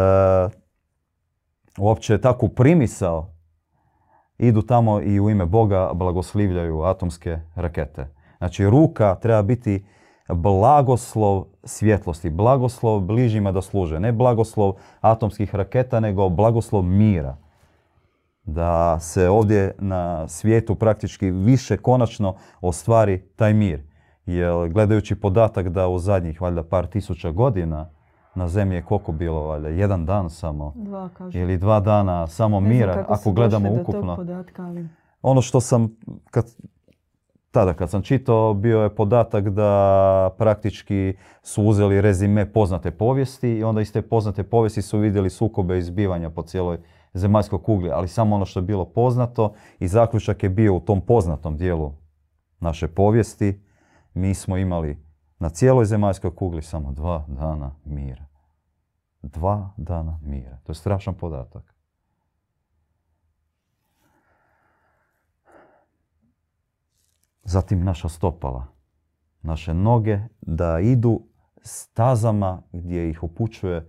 [1.79, 3.31] uopće takvu primisao,
[4.39, 8.09] idu tamo i u ime Boga blagoslivljaju atomske rakete.
[8.39, 9.85] Znači ruka treba biti
[10.29, 14.01] blagoslov svjetlosti, blagoslov bližima da služe.
[14.01, 17.37] Ne blagoslov atomskih raketa, nego blagoslov mira.
[18.47, 23.83] Da se ovdje na svijetu praktički više konačno ostvari taj mir.
[24.27, 27.91] Jer gledajući podatak da u zadnjih valjda par tisuća godina
[28.35, 29.69] na zemlji je koliko bilo valjda?
[29.69, 30.73] Jedan dan samo?
[30.77, 34.19] Dva, Ili dva dana samo mira, ako gledamo ukupno.
[35.23, 35.97] Ono što sam,
[36.31, 36.45] kad
[37.51, 43.65] tada kad sam čitao bio je podatak da praktički su uzeli rezime poznate povijesti i
[43.65, 46.79] onda iz te poznate povijesti su vidjeli sukobe izbivanja po cijeloj
[47.19, 51.01] zemaljskoj kugli, ali samo ono što je bilo poznato i zaključak je bio u tom
[51.01, 51.93] poznatom dijelu
[52.61, 53.61] naše povijesti.
[54.15, 55.05] Mi smo imali
[55.39, 58.27] na cijeloj zemaljskoj kugli samo dva dana mira.
[59.23, 60.59] Dva dana mira.
[60.65, 61.75] To je strašan podatak.
[67.45, 68.67] Zatim naša stopala,
[69.43, 71.21] naše noge da idu
[71.63, 73.89] stazama gdje ih upućuje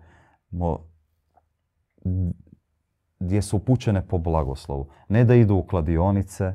[3.20, 4.88] gdje su upućene po blagoslovu.
[5.10, 6.54] Ne da idu u kladionice,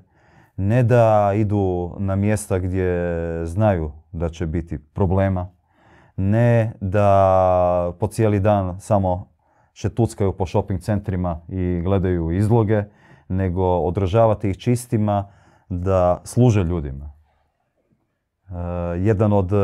[0.56, 5.50] ne da idu na mjesta gdje znaju da će biti problema,
[6.16, 9.32] ne da po cijeli dan samo
[9.72, 12.84] šetuckaju po shopping centrima i gledaju izloge,
[13.28, 15.28] nego održavati ih čistima,
[15.68, 17.12] da služe ljudima.
[18.50, 18.54] E,
[18.98, 19.56] jedan od e,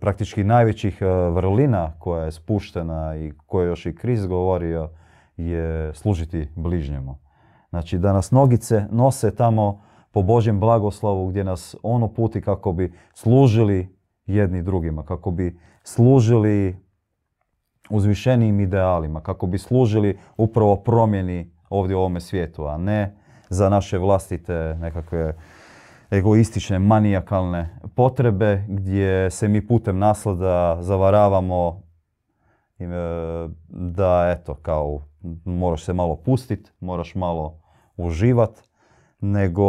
[0.00, 4.90] praktički najvećih e, vrlina koja je spuštena i koje još i Kris govorio
[5.36, 7.18] je služiti bližnjemu.
[7.70, 12.92] Znači da nas nogice nose tamo po Božjem blagoslovu gdje nas ono puti kako bi
[13.14, 16.76] služili jedni drugima, kako bi služili
[17.90, 23.16] uzvišenijim idealima, kako bi služili upravo promjeni ovdje u ovome svijetu, a ne
[23.48, 25.34] za naše vlastite nekakve
[26.10, 31.82] egoistične, manijakalne potrebe gdje se mi putem naslada zavaravamo
[32.78, 32.86] e,
[33.68, 35.02] da eto kao
[35.44, 37.60] moraš se malo pustit, moraš malo
[37.96, 38.62] uživat,
[39.20, 39.66] nego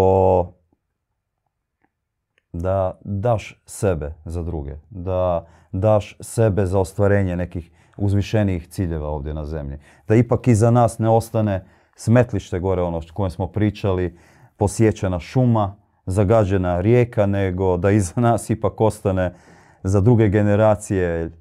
[2.53, 9.45] da daš sebe za druge, da daš sebe za ostvarenje nekih uzvišenijih ciljeva ovdje na
[9.45, 9.77] zemlji.
[10.07, 11.65] Da ipak iza nas ne ostane
[11.95, 14.17] smetlište gore ono o kojem smo pričali,
[14.57, 19.33] posjećena šuma, zagađena rijeka, nego da iza nas ipak ostane
[19.83, 21.31] za druge generacije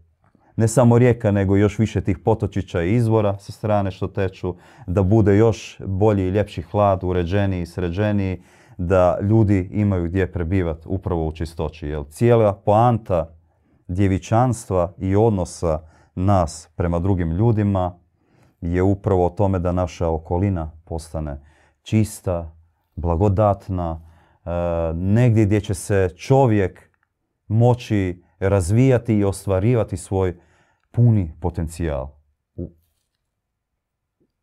[0.56, 4.54] ne samo rijeka, nego još više tih potočića i izvora sa strane što teču,
[4.86, 8.42] da bude još bolji i ljepši hlad, uređeniji, sređeniji,
[8.78, 11.88] da ljudi imaju gdje prebivati upravo u čistoći.
[11.88, 13.30] Jer cijela poanta
[13.88, 15.80] djevičanstva i odnosa
[16.14, 17.98] nas prema drugim ljudima
[18.60, 21.40] je upravo o tome da naša okolina postane
[21.82, 22.52] čista,
[22.96, 24.00] blagodatna,
[24.44, 24.50] e,
[24.94, 26.90] negdje gdje će se čovjek
[27.48, 30.37] moći razvijati i ostvarivati svoj
[30.90, 32.09] puni potencijal.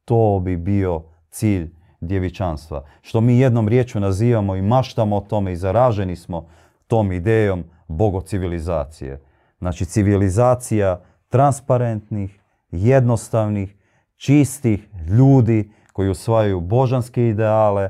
[0.05, 2.85] To bi bio cilj djevičanstva.
[3.01, 6.49] Što mi jednom riječu nazivamo i maštamo o tome i zaraženi smo
[6.87, 9.21] tom idejom bogocivilizacije.
[9.59, 12.39] Znači civilizacija transparentnih,
[12.71, 13.75] jednostavnih,
[14.15, 17.89] čistih ljudi koji usvajaju božanske ideale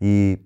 [0.00, 0.36] i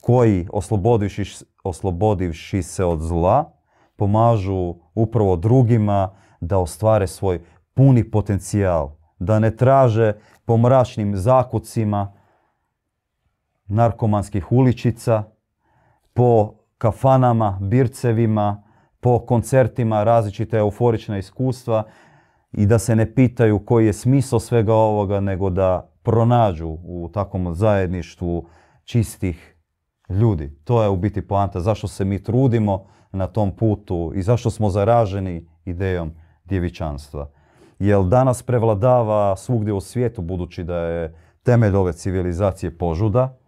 [0.00, 3.55] koji oslobodivši, oslobodivši se od zla
[3.96, 7.40] pomažu upravo drugima da ostvare svoj
[7.74, 10.12] puni potencijal da ne traže
[10.44, 12.12] po mračnim zakucima
[13.66, 15.22] narkomanskih uličica,
[16.14, 18.62] po kafanama, bircevima,
[19.00, 21.84] po koncertima različite euforična iskustva
[22.52, 27.54] i da se ne pitaju koji je smisao svega ovoga, nego da pronađu u takvom
[27.54, 28.46] zajedništvu
[28.84, 29.56] čistih
[30.08, 30.58] ljudi.
[30.64, 31.60] To je u biti poanta.
[31.60, 36.12] Zašto se mi trudimo na tom putu i zašto smo zaraženi idejom
[36.44, 37.30] djevičanstva.
[37.78, 43.38] Jer danas prevladava svugdje u svijetu, budući da je temelj ove civilizacije požuda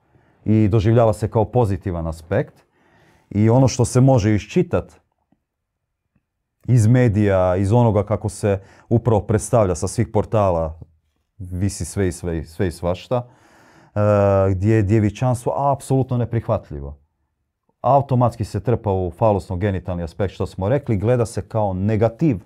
[0.45, 2.65] i doživljava se kao pozitivan aspekt.
[3.31, 4.95] I ono što se može iščitati
[6.69, 10.81] iz medija, iz onoga kako se upravo predstavlja sa svih portala,
[11.39, 14.01] visi sve i sve, sve svašta, e,
[14.51, 16.99] gdje je djevičanstvo apsolutno neprihvatljivo.
[17.81, 22.39] Automatski se trpa u falosno-genitalni aspekt što smo rekli, gleda se kao negativ.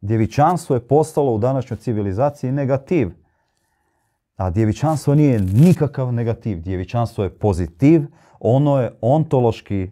[0.00, 3.10] Djevičanstvo je postalo u današnjoj civilizaciji negativ.
[4.36, 6.62] A djevičanstvo nije nikakav negativ.
[6.62, 8.02] Djevičanstvo je pozitiv,
[8.40, 9.90] ono je ontološki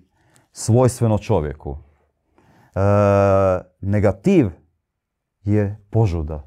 [0.53, 1.77] svojstveno čovjeku.
[1.77, 2.81] E,
[3.81, 4.51] negativ
[5.45, 6.43] je požuda.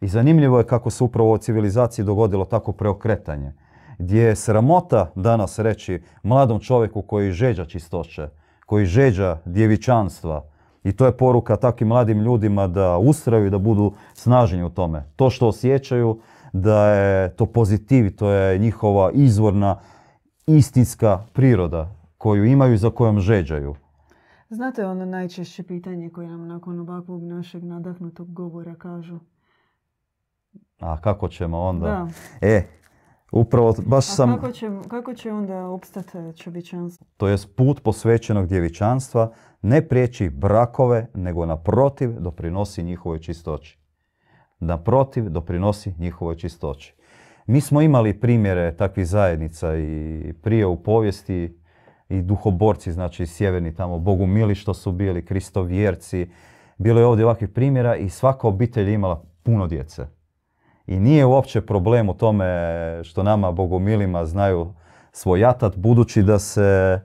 [0.00, 3.52] I zanimljivo je kako se upravo u civilizaciji dogodilo tako preokretanje.
[4.00, 8.28] Gdje je sramota danas reći mladom čovjeku koji žeđa čistoće,
[8.66, 10.44] koji žeđa djevičanstva.
[10.84, 15.04] I to je poruka takvim mladim ljudima da ustraju i da budu snažni u tome.
[15.16, 16.20] To što osjećaju
[16.52, 19.80] da je to pozitiv, to je njihova izvorna
[20.46, 23.74] istinska priroda koju imaju i za kojom žeđaju.
[24.50, 29.18] Znate ono najčešće pitanje koje nam nakon ovakvog našeg nadahnutog govora kažu?
[30.78, 31.86] A kako ćemo onda?
[31.86, 32.08] Da.
[32.40, 32.79] E,
[33.32, 34.34] upravo baš A sam...
[34.34, 37.06] kako, će, kako će onda opstati čovječanstvo?
[37.16, 43.78] To je put posvećenog djevičanstva ne priječi brakove, nego naprotiv doprinosi njihovoj čistoći.
[44.60, 46.94] Naprotiv doprinosi njihovoj čistoći.
[47.46, 51.60] Mi smo imali primjere takvih zajednica i prije u povijesti
[52.08, 56.30] i duhoborci, znači sjeverni tamo, bogumili što su bili, kristovjerci.
[56.78, 60.06] Bilo je ovdje ovakvih primjera i svaka obitelj je imala puno djece.
[60.90, 62.44] I nije uopće problem u tome
[63.04, 64.74] što nama bogomilima znaju
[65.12, 67.00] svojatat, budući da se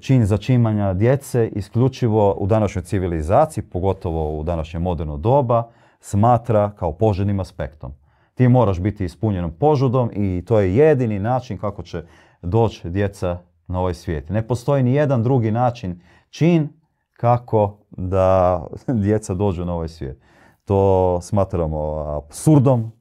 [0.00, 5.70] čin začimanja djece isključivo u današnjoj civilizaciji, pogotovo u današnje moderno doba,
[6.00, 7.92] smatra kao poželjnim aspektom.
[8.34, 12.02] Ti moraš biti ispunjenom požudom i to je jedini način kako će
[12.42, 14.28] doći djeca na ovaj svijet.
[14.28, 16.68] Ne postoji ni jedan drugi način, čin
[17.12, 18.62] kako da
[19.04, 20.33] djeca dođu na ovaj svijet.
[20.64, 21.78] To smatramo
[22.24, 22.92] absurdom,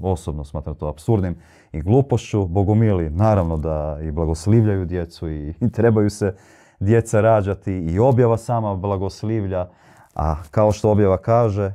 [0.00, 1.36] osobno smatram to absurdnim
[1.72, 2.46] i glupošću.
[2.46, 6.34] Bogomili naravno da i blagoslivljaju djecu i, trebaju se
[6.80, 9.68] djeca rađati i objava sama blagoslivlja,
[10.14, 11.72] a kao što objava kaže,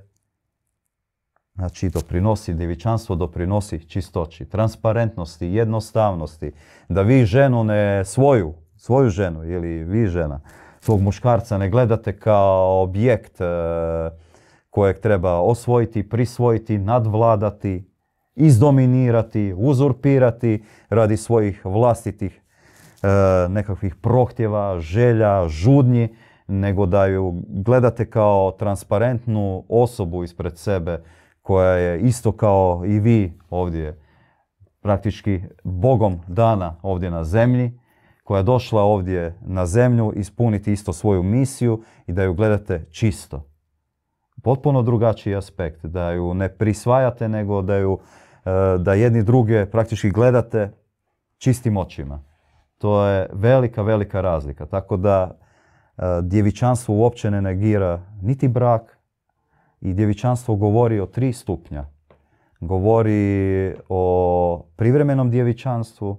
[1.55, 6.51] znači doprinosi, djevičanstvo doprinosi čistoći, transparentnosti, jednostavnosti,
[6.89, 10.39] da vi ženu ne svoju, svoju ženu ili vi žena,
[10.79, 13.45] svog muškarca ne gledate kao objekt e,
[14.77, 17.83] kojeg treba osvojiti, prisvojiti, nadvladati,
[18.35, 22.41] izdominirati, uzurpirati radi svojih vlastitih
[23.03, 23.07] e,
[23.49, 26.15] nekakvih prohtjeva, želja, žudnji,
[26.47, 31.03] nego da ju gledate kao transparentnu osobu ispred sebe
[31.41, 33.99] koja je isto kao i vi ovdje
[34.81, 37.79] praktički Bogom dana ovdje na zemlji,
[38.23, 43.56] koja je došla ovdje na zemlju ispuniti isto svoju misiju i da ju gledate čisto.
[44.47, 47.99] Potpuno drugačiji aspekt, da ju ne prisvajate nego da ju
[48.47, 50.71] E, da jedni druge praktički gledate
[51.37, 52.23] čistim očima.
[52.77, 54.65] To je velika, velika razlika.
[54.65, 58.97] Tako da e, djevičanstvo uopće ne negira niti brak
[59.81, 61.85] i djevičanstvo govori o tri stupnja.
[62.59, 66.17] Govori o privremenom djevičanstvu,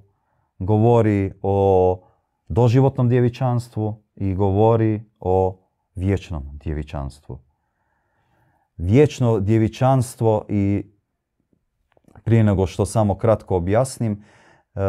[0.58, 2.00] govori o
[2.48, 5.58] doživotnom djevičanstvu i govori o
[5.94, 7.38] vječnom djevičanstvu.
[8.78, 10.84] Vječno djevičanstvo i
[12.24, 14.12] prije nego što samo kratko objasnim,
[14.74, 14.80] e,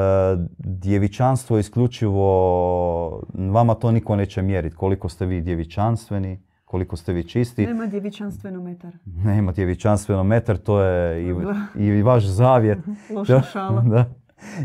[0.58, 7.24] djevičanstvo je isključivo, vama to niko neće mjeriti koliko ste vi djevičanstveni, koliko ste vi
[7.24, 7.66] čisti.
[7.66, 8.94] Nema djevičanstvenometar.
[9.26, 11.34] Nema djevičanstvenometar, to je i,
[11.76, 12.80] i vaš zavjet.
[13.16, 13.82] Loša šala.
[13.82, 14.06] Da.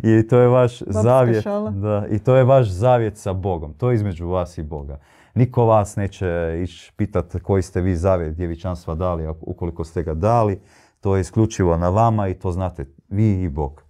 [0.02, 1.44] I to je vaš zavjet.
[1.72, 3.74] Da, I to je vaš zavjet sa Bogom.
[3.74, 4.98] To je između vas i Boga.
[5.34, 10.60] Niko vas neće ići pitati koji ste vi zavjet djevičanstva dali, ukoliko ste ga dali.
[11.00, 13.82] To je isključivo na vama i to znate vi i Bog.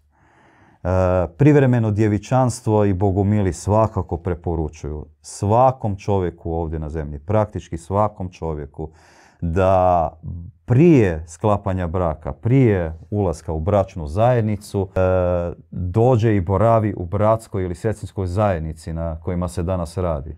[0.85, 0.89] E,
[1.37, 8.91] privremeno djevičanstvo i bogumili svakako preporučuju svakom čovjeku ovdje na zemlji, praktički svakom čovjeku,
[9.41, 10.11] da
[10.65, 15.01] prije sklapanja braka, prije ulaska u bračnu zajednicu, e,
[15.71, 20.37] dođe i boravi u bratskoj ili sestrinskoj zajednici na kojima se danas radi.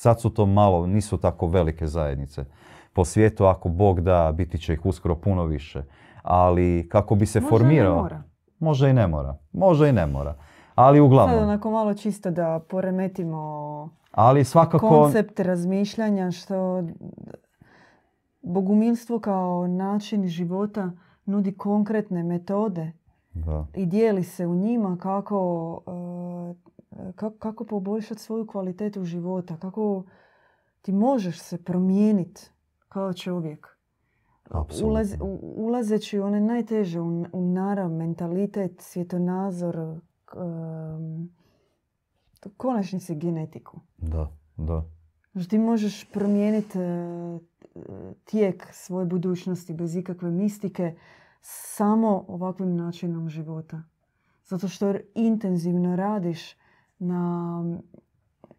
[0.00, 2.44] Sad su to malo, nisu tako velike zajednice.
[2.92, 5.82] Po svijetu, ako Bog da, biti će ih uskoro puno više.
[6.22, 8.08] Ali kako bi se formirao...
[8.58, 9.38] Možda i ne mora.
[9.52, 10.34] Možda i ne mora.
[10.74, 11.36] Ali uglavnom.
[11.36, 14.88] Sad onako malo čisto da poremetimo Ali svakako...
[14.88, 16.82] koncept razmišljanja što
[18.42, 20.90] bogumilstvo kao način života
[21.24, 22.92] nudi konkretne metode
[23.34, 23.66] Da.
[23.74, 25.90] i dijeli se u njima kako, e,
[27.18, 30.04] kako, kako poboljšati svoju kvalitetu života, kako
[30.82, 32.50] ti možeš se promijeniti
[32.88, 33.66] kao čovjek.
[34.84, 35.14] Ulaz,
[35.56, 39.76] ulazeći u one najteže, u, u narav, mentalitet, svjetonazor,
[40.24, 41.28] k- em,
[42.46, 43.80] u konačnici genetiku.
[43.96, 44.84] Da, da.
[45.32, 47.38] Znači ti možeš promijeniti e,
[48.24, 50.94] tijek svoje budućnosti bez ikakve mistike
[51.40, 53.82] samo ovakvim načinom života.
[54.44, 56.56] Zato što intenzivno radiš
[56.98, 57.62] na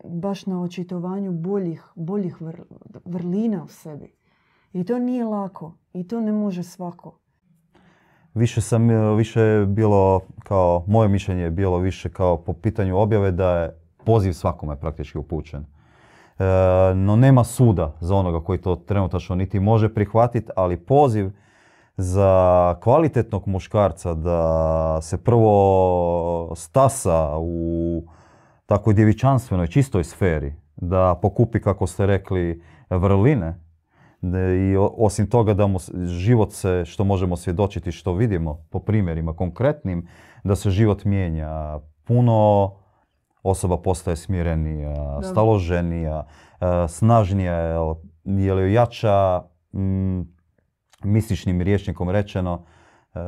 [0.04, 2.64] baš na očitovanju boljih, boljih vr-
[3.06, 4.16] vrlina u sebi.
[4.74, 5.74] I to nije lako.
[5.94, 7.20] I to ne može svako.
[8.34, 12.98] Više sam, e, više je bilo kao, moje mišljenje je bilo više kao po pitanju
[12.98, 15.60] objave da je poziv svakome praktički upućen.
[15.60, 16.46] E,
[16.96, 21.32] no nema suda za onoga koji to trenutačno niti može prihvatiti, ali poziv
[21.98, 28.04] za kvalitetnog muškarca da se prvo stasa u
[28.70, 33.60] takvoj djevičanstvenoj, čistoj sferi, da pokupi, kako ste rekli, vrline,
[34.22, 39.34] da i osim toga da mu život se, što možemo svjedočiti, što vidimo po primjerima
[39.34, 40.08] konkretnim,
[40.44, 41.80] da se život mijenja.
[42.04, 42.72] Puno
[43.44, 46.26] osoba postaje smirenija, staloženija,
[46.62, 47.56] e, snažnija,
[48.26, 49.42] jer joj jača,
[49.74, 50.22] mm,
[51.04, 52.66] mističnim rječnikom rečeno,
[53.16, 53.20] e,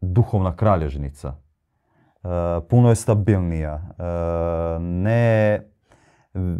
[0.00, 1.45] duhovna kralježnica.
[2.26, 3.74] E, puno je stabilnija.
[3.74, 5.60] E, ne,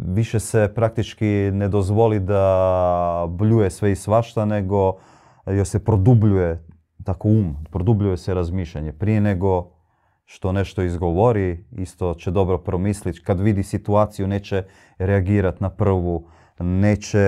[0.07, 4.97] više se praktički ne dozvoli da bljuje sve i svašta, nego
[5.45, 6.67] joj se produbljuje
[7.07, 8.91] tako um, produbljuje se razmišljanje.
[8.91, 9.71] Prije nego
[10.25, 13.23] što nešto izgovori, isto će dobro promisliti.
[13.23, 14.63] Kad vidi situaciju, neće
[14.97, 16.27] reagirati na prvu,
[16.59, 17.19] neće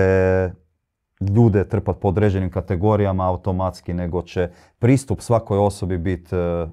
[1.36, 6.66] ljude trpati po određenim kategorijama automatski, nego će pristup svakoj osobi biti e,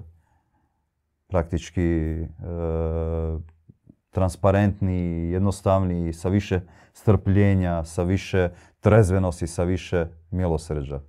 [1.28, 2.26] praktički e,
[4.10, 6.60] transparentniji, jednostavniji, sa više
[6.92, 8.50] strpljenja, sa više
[8.80, 11.00] trezvenosti, sa više milosrđa.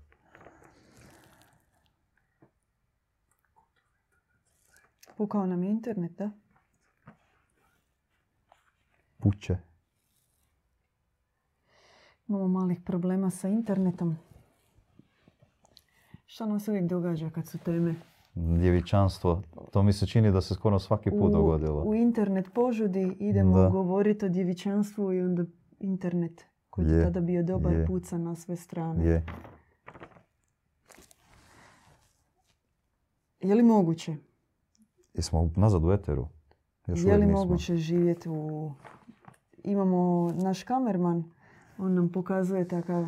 [5.17, 6.31] Pukao nam je internet, da?
[9.17, 9.57] Puće.
[12.27, 14.17] Imamo malih problema sa internetom.
[16.25, 18.08] Što nam se uvijek događa kad su teme?
[18.35, 21.83] Djevičanstvo, to mi se čini da se skoro svaki put dogodilo.
[21.83, 25.43] U internet požudi idemo govoriti o djevičanstvu i onda
[25.79, 27.85] internet koji je Je, tada bio dobar je.
[27.85, 29.05] puca na sve strane.
[29.05, 29.25] Je.
[33.41, 34.15] Je li moguće?
[35.13, 36.27] Jesmo nazad u eteru?
[36.87, 37.39] Još je li nismo.
[37.39, 38.71] moguće živjeti u...
[39.63, 41.23] Imamo naš kamerman,
[41.77, 43.05] on nam pokazuje takav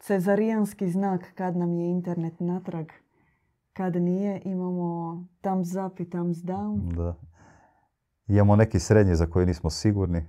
[0.00, 2.86] cezarijanski znak kad nam je internet natrag.
[3.78, 6.96] Kad nije, imamo thumbs up i thumbs down.
[6.96, 7.14] Da.
[8.26, 10.26] Imamo neki srednji za koji nismo sigurni.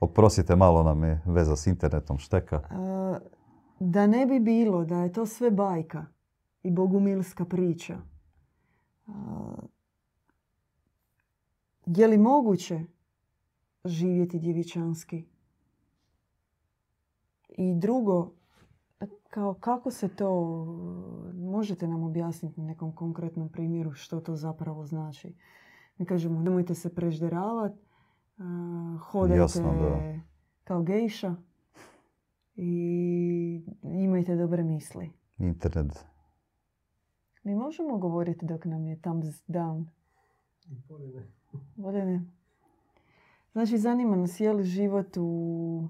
[0.00, 2.56] Oprostite, malo nam je veza s internetom šteka.
[2.56, 3.18] E,
[3.80, 6.06] Da ne bi bilo da je to sve bajka
[6.62, 7.94] i bogumilska priča,
[9.08, 9.12] e,
[11.86, 12.80] je li moguće
[13.84, 15.24] živjeti djevičanski?
[17.48, 18.32] I drugo,
[19.30, 20.64] kao kako se to,
[21.34, 25.34] možete nam objasniti na nekom konkretnom primjeru što to zapravo znači?
[25.98, 27.78] Mi kažemo, nemojte se prežderavati,
[29.00, 30.20] hodajte Jasno, da.
[30.64, 31.34] kao gejša
[32.56, 35.10] i imajte dobre misli.
[35.38, 36.04] Internet.
[37.42, 39.84] Mi možemo govoriti dok nam je thumbs down.
[41.76, 42.24] Bolje ne.
[43.52, 45.88] Znači, zanima nas je li život u...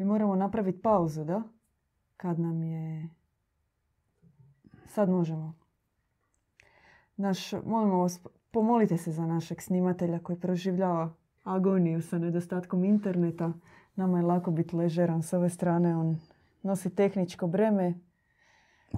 [0.00, 1.42] Mi moramo napraviti pauzu, da?
[2.16, 3.08] Kad nam je...
[4.86, 5.54] Sad možemo.
[7.16, 8.20] Naš, molimo vas,
[8.50, 11.12] pomolite se za našeg snimatelja koji proživljava
[11.44, 13.52] agoniju sa nedostatkom interneta.
[13.96, 15.96] Nama je lako biti ležeran s ove strane.
[15.96, 16.18] On
[16.62, 17.94] nosi tehničko breme.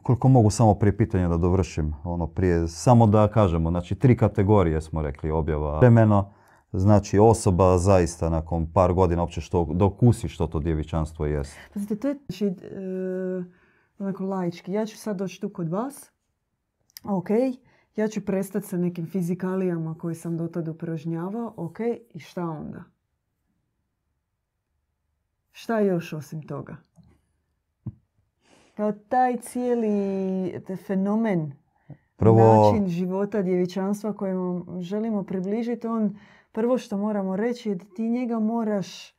[0.02, 4.80] Koliko mogu samo prije pitanja da dovršim, ono prije, samo da kažemo, znači tri kategorije
[4.80, 5.78] smo rekli objava.
[5.78, 6.32] Vremeno,
[6.72, 11.56] znači osoba zaista nakon par godina uopće što dokusi što to djevičanstvo jest.
[11.74, 12.52] Pazite, to je znači, e,
[13.98, 14.72] onako laički.
[14.72, 16.10] Ja ću sad doći tu kod vas,
[17.04, 17.28] ok,
[17.96, 21.78] ja ću prestati sa nekim fizikalijama koje sam do tada upražnjavao, ok,
[22.14, 22.84] i šta onda?
[25.52, 26.76] Šta još osim toga?
[28.76, 30.54] Kao taj cijeli
[30.86, 31.52] fenomen,
[32.16, 36.18] Prvo, način života djevičanstva kojem želimo približiti, on
[36.52, 39.14] prvo što moramo reći je da ti njega moraš,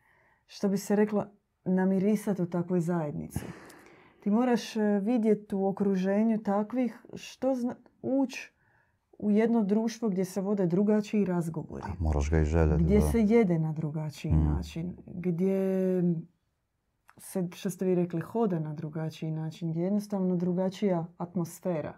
[0.45, 1.25] što bi se reklo,
[1.65, 3.39] namirisati u takvoj zajednici.
[4.19, 8.53] Ti moraš e, vidjeti u okruženju takvih što zna, ući
[9.19, 11.83] u jedno društvo gdje se vode drugačiji razgovori.
[11.85, 12.83] a moraš ga i željeti.
[12.83, 13.01] Gdje da.
[13.01, 14.45] se jede na drugačiji Mm.
[14.45, 14.95] način.
[15.07, 16.01] Gdje
[17.17, 19.69] se, što ste vi rekli, hoda na drugačiji način.
[19.69, 21.97] Gdje je jednostavno drugačija atmosfera.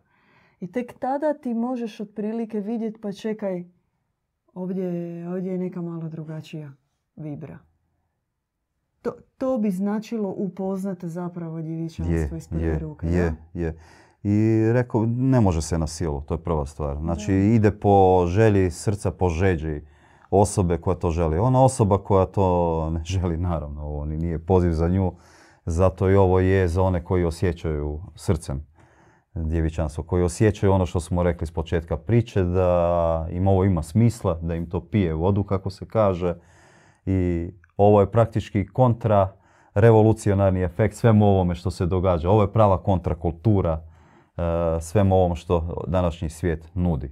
[0.60, 3.64] I tek tada ti možeš otprilike vidjeti, pa čekaj,
[4.56, 6.72] ovdje, ovdje je neka malo drugačija
[7.16, 7.60] vibra.
[9.02, 13.08] To, to bi značilo upoznati zapravo djevičanstvo Je, iz prve je, ruke.
[13.08, 13.60] je, da?
[13.60, 13.78] je.
[14.24, 16.98] I rekao, ne može se na silu, to je prva stvar.
[16.98, 19.82] Znači, ide po želji srca, po žeđi
[20.30, 21.38] osobe koja to želi.
[21.38, 25.14] Ona osoba koja to ne želi, naravno, ovo ni nije poziv za nju,
[25.66, 28.66] zato i ovo je za one koji osjećaju srcem
[29.36, 34.40] djevičanstvo, koji osjećaju ono što smo rekli s početka priče, da im ovo ima smisla,
[34.42, 36.36] da im to pije vodu, kako se kaže.
[37.06, 39.36] I ovo je praktički kontra
[39.74, 42.30] revolucionarni efekt svemu ovome što se događa.
[42.30, 44.42] Ovo je prava kontrakultura e,
[44.82, 47.12] svemu ovom što današnji svijet nudi.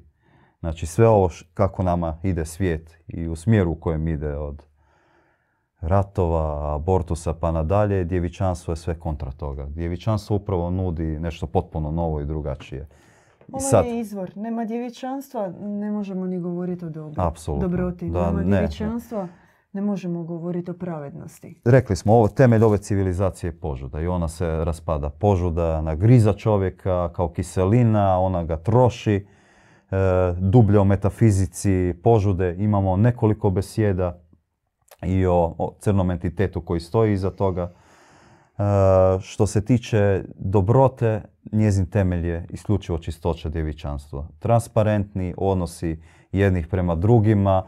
[0.59, 4.65] Znači sve ovo kako nama ide svijet i u smjeru u kojem ide od
[5.83, 9.65] ratova, abortusa pa nadalje, djevičanstvo je sve kontra toga.
[9.65, 12.87] Djevičanstvo upravo nudi nešto potpuno novo i drugačije.
[13.51, 14.31] Ovo sad, je izvor.
[14.35, 17.21] Nema djevičanstva, ne možemo ni govoriti o dobru.
[17.21, 17.67] Apsolutno.
[17.67, 18.09] dobroti.
[18.09, 18.57] Da, Nema ne.
[18.57, 19.27] djevičanstva,
[19.73, 21.61] ne možemo govoriti o pravednosti.
[21.65, 25.09] rekli smo, ovo temelj ove civilizacije je požuda i ona se raspada.
[25.09, 29.15] Požuda nagriza čovjeka kao kiselina, ona ga troši.
[29.91, 29.95] E,
[30.39, 34.19] dublje o metafizici požude imamo nekoliko besjeda
[35.05, 37.71] i o, crnom entitetu koji stoji iza toga.
[38.57, 38.63] E,
[39.21, 44.27] što se tiče dobrote, njezin temelj je isključivo čistoća djevičanstva.
[44.39, 46.01] Transparentni odnosi
[46.31, 47.63] jednih prema drugima,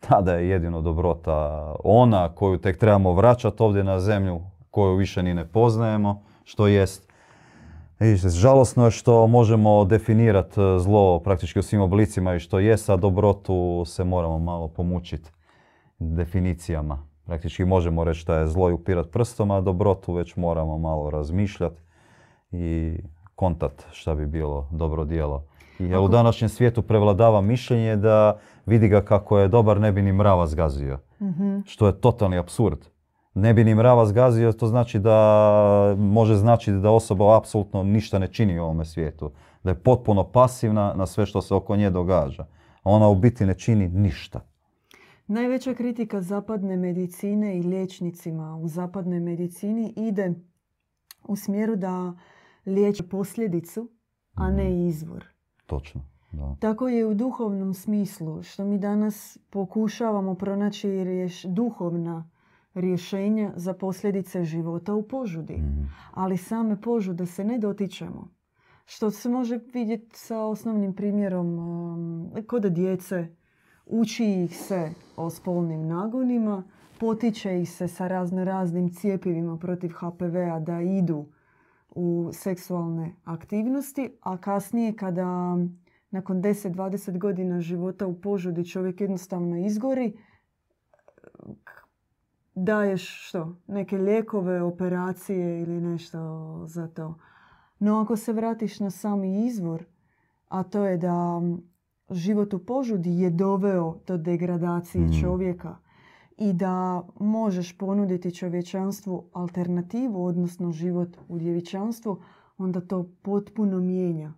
[0.00, 5.34] tada je jedino dobrota ona koju tek trebamo vraćati ovdje na zemlju, koju više ni
[5.34, 7.06] ne poznajemo, što jest.
[8.00, 12.96] I žalosno je što možemo definirati zlo praktički u svim oblicima i što jest, a
[12.96, 15.30] dobrotu se moramo malo pomučiti
[15.98, 16.98] definicijama.
[17.24, 21.80] Praktički možemo reći da je zlo i upirat prstom, a dobrotu već moramo malo razmišljati
[22.52, 22.96] i
[23.34, 25.44] kontat šta bi bilo dobro djelo.
[25.78, 30.12] Jer u današnjem svijetu prevladava mišljenje da vidi ga kako je dobar, ne bi ni
[30.12, 30.98] mrava zgazio.
[31.22, 31.58] Mhm.
[31.64, 32.78] Što je totalni apsurd.
[33.34, 38.28] Ne bi ni mrava zgazio, to znači da može značiti da osoba apsolutno ništa ne
[38.28, 39.30] čini u ovome svijetu.
[39.62, 42.46] Da je potpuno pasivna na sve što se oko nje događa.
[42.84, 44.40] Ona u biti ne čini ništa.
[45.26, 50.34] Najveća kritika zapadne medicine i liječnicima u zapadnoj medicini ide
[51.24, 52.16] u smjeru da
[52.66, 53.90] liječe posljedicu,
[54.34, 55.24] a ne izvor.
[55.66, 56.00] Točno.
[56.32, 56.56] Da.
[56.60, 62.30] Tako je u duhovnom smislu, što mi danas pokušavamo pronaći riješ- duhovna
[62.74, 65.56] rješenja za posljedice života u požudi.
[65.56, 65.84] Mhm.
[66.10, 68.28] Ali same požude se ne dotičemo.
[68.84, 73.28] Što se može vidjeti sa osnovnim primjerom um, kod djece.
[73.86, 76.62] Uči ih se o spolnim nagonima,
[77.00, 81.26] potiče ih se sa razno raznim cijepivima protiv HPV-a da idu
[81.90, 85.56] u seksualne aktivnosti, a kasnije kada
[86.10, 90.16] nakon 10-20 godina života u požudi čovjek jednostavno izgori,
[92.54, 93.56] daješ što?
[93.66, 96.18] Neke lijekove, operacije ili nešto
[96.66, 97.18] za to.
[97.78, 99.84] No ako se vratiš na sami izvor,
[100.48, 101.42] a to je da
[102.10, 105.20] život u požudi je doveo do degradacije Mm.
[105.20, 105.76] čovjeka
[106.38, 112.22] i da možeš ponuditi čovječanstvu alternativu, odnosno život u djevičanstvu,
[112.58, 114.32] onda to potpuno mijenja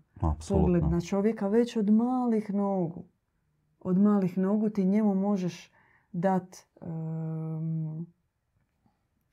[0.49, 3.05] pogled na čovjeka već od malih nogu.
[3.81, 5.73] Od malih nogu ti njemu možeš
[6.13, 8.07] dat em,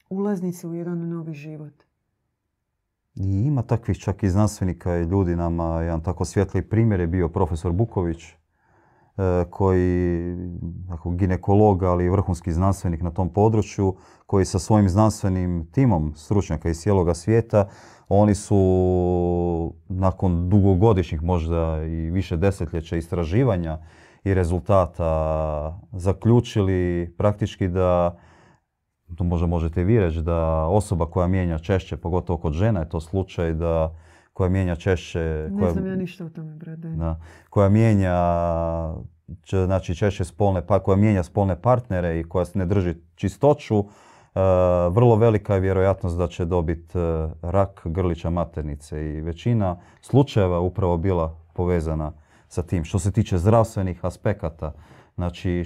[0.10, 1.85] ulaznicu u jedan novi život.
[3.16, 5.82] I ima takvih čak i znanstvenika i ljudi nama.
[5.82, 8.34] Jedan tako svjetli primjer je bio profesor Buković, e,
[9.50, 10.36] koji,
[10.90, 13.96] ako ginekolog, ali vrhunski znanstvenik na tom području,
[14.26, 17.68] koji sa svojim znanstvenim timom stručnjaka iz cijeloga svijeta,
[18.10, 23.80] oni su nakon dugogodišnjih možda i više desetljeća istraživanja
[24.24, 28.18] i rezultata zaključili praktički da
[29.16, 33.00] to možda možete vi reći da osoba koja mijenja češće, pogotovo kod žena je to
[33.00, 33.96] slučaj da
[34.34, 35.48] koja mijenja češće...
[35.52, 36.88] Ne koja, znam ja ništa o tome, brate.
[36.88, 38.16] da, koja mijenja
[39.44, 43.86] če- znači češće spolne, pa koja mijenja spolne partnere i koja ne drži čistoću, e,
[44.90, 50.62] vrlo velika je vjerojatnost da će dobiti e, rak grlića maternice i većina slučajeva je
[50.62, 52.12] upravo bila povezana
[52.48, 52.84] sa tim.
[52.84, 54.72] Što se tiče zdravstvenih aspekata,
[55.16, 55.64] znači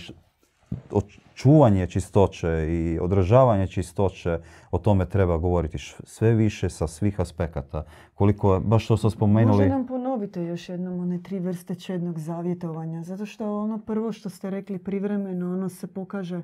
[1.35, 4.39] čuvanje čistoće i održavanje čistoće,
[4.71, 7.83] o tome treba govoriti sve više sa svih aspekata.
[8.13, 9.57] Koliko, je- baš što ste spomenuli...
[9.57, 14.29] Možda nam ponovite još jednom one tri vrste čednog zavjetovanja, zato što ono prvo što
[14.29, 16.41] ste rekli privremeno, ono se pokaže,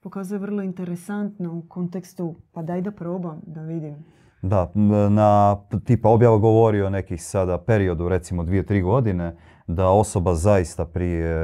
[0.00, 3.96] pokazuje vrlo interesantno u kontekstu, pa daj da probam, da vidim.
[4.42, 4.70] Da,
[5.10, 9.36] na tipa objava govori o nekih sada periodu, recimo dvije, tri godine,
[9.66, 11.34] da osoba zaista prije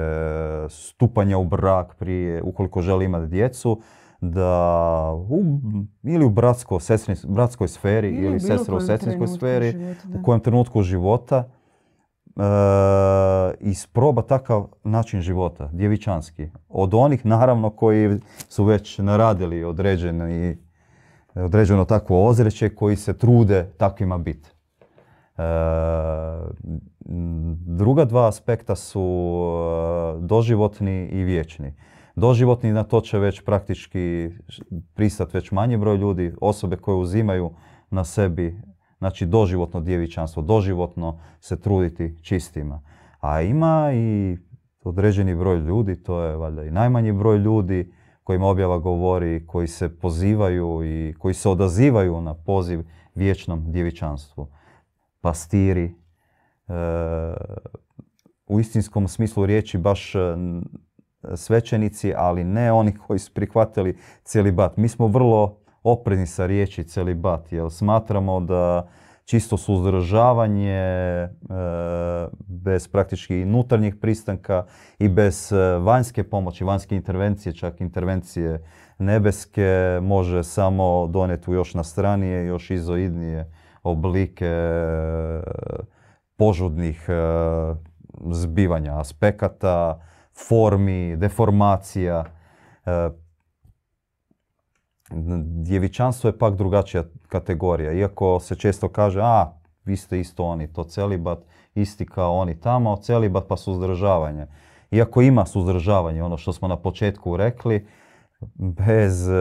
[0.68, 3.81] stupanja u brak, prije, ukoliko želi imati djecu,
[4.20, 5.45] da u,
[6.03, 10.41] ili u bratsko, sestrin- bratskoj sferi Ili ili sestra u sestrinskoj sferi, života, u kojem
[10.41, 11.45] trenutku života
[12.37, 12.43] e,
[13.61, 16.49] isproba takav način života, djevičanski.
[16.68, 20.59] Od onih, naravno, koji su već naradili određeni,
[21.35, 24.51] određeno takvo ozreće, koji se trude takvima biti.
[25.39, 25.43] E,
[27.66, 29.01] druga dva aspekta su
[30.18, 31.74] e, doživotni i vječni.
[32.16, 34.30] Doživotni na to će već praktički
[34.95, 37.51] pristat već manji broj ljudi, osobe koje uzimaju
[37.91, 38.62] na sebi
[38.99, 42.83] znači doživotno djevičanstvo, doživotno se truditi čistima.
[43.20, 44.37] A ima i
[44.85, 47.93] određeni broj ljudi, to je valjda i najmanji broj ljudi
[48.24, 54.49] kojima objava govori, koji se pozivaju i koji se odazivaju na poziv vječnom djevičanstvu.
[55.23, 55.93] Pastiri, e,
[58.47, 60.18] u istinskom smislu riječi baš e,
[61.35, 64.77] svećenici, ali ne oni koji su prihvatili celibat.
[64.77, 68.89] Mi smo vrlo oprezni sa riječi celibat, jer smatramo da
[69.25, 71.29] čisto suzdržavanje e,
[72.47, 74.64] bez praktički unutarnjih pristanka
[74.99, 78.64] i bez vanjske pomoći, vanjske intervencije, čak intervencije
[78.99, 85.43] nebeske, može samo donijeti u još nastranije, još izoidnije oblike e,
[86.37, 87.12] požudnih e,
[88.30, 90.01] zbivanja aspekata,
[90.49, 92.24] formi, deformacija.
[92.87, 93.11] E,
[95.45, 97.93] Djevičanstvo je pak drugačija kategorija.
[97.93, 99.53] Iako se često kaže, a,
[99.85, 101.39] vi ste isto oni, to celibat,
[101.74, 104.47] isti kao oni tamo, celibat pa suzdržavanje.
[104.91, 107.87] Iako ima suzdržavanje, ono što smo na početku rekli,
[108.55, 109.32] bez e,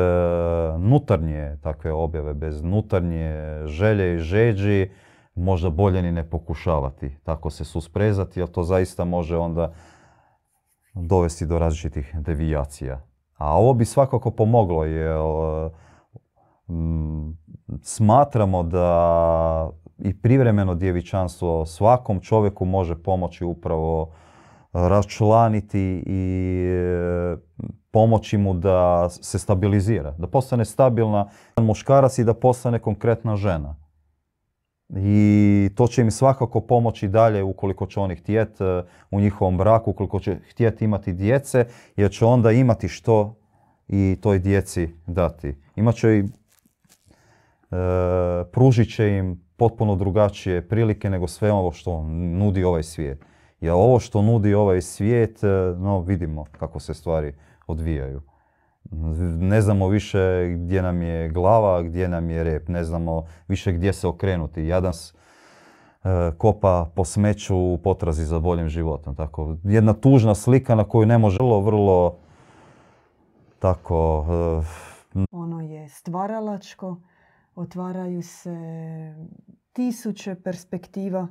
[0.80, 4.90] nutarnje takve objave, bez nutarnje želje i žeđi,
[5.36, 9.74] možda bolje ni ne pokušavati tako se susprezati, jer to zaista može onda
[10.94, 13.02] dovesti do različitih devijacija.
[13.38, 15.20] A ovo bi svakako pomoglo, jer
[16.70, 17.38] mm,
[17.82, 24.14] smatramo da i privremeno djevičanstvo svakom čovjeku može pomoći upravo
[24.74, 27.38] raščlaniti i e,
[27.92, 33.76] pomoći mu da se stabilizira, da postane stabilna muškarac i da postane konkretna žena.
[34.96, 38.64] I to će im svakako pomoći dalje ukoliko će oni htjeti
[39.12, 41.66] u njihovom braku, ukoliko će htjeti imati djece,
[41.96, 43.36] jer će onda imati što
[43.88, 45.56] i toj djeci dati.
[45.76, 46.26] Imat će i, e,
[48.52, 53.26] pružit će im potpuno drugačije prilike nego sve ovo što nudi ovaj svijet.
[53.62, 57.34] Jer ovo što nudi ovaj svijet, e, no vidimo kako se stvari
[57.68, 58.22] odvijaju.
[59.40, 63.94] Ne znamo više gdje nam je glava, gdje nam je rep, ne znamo više gdje
[63.94, 64.66] se okrenuti.
[64.66, 69.16] Jadan e, kopa po smeću u potrazi za boljim životom.
[69.16, 72.18] Tako, jedna tužna slika na koju ne može vrlo, vrlo
[73.60, 74.92] tako, e,
[75.32, 77.02] Ono je stvaralačko,
[77.56, 78.56] otvaraju se
[79.74, 81.28] tisuće perspektiva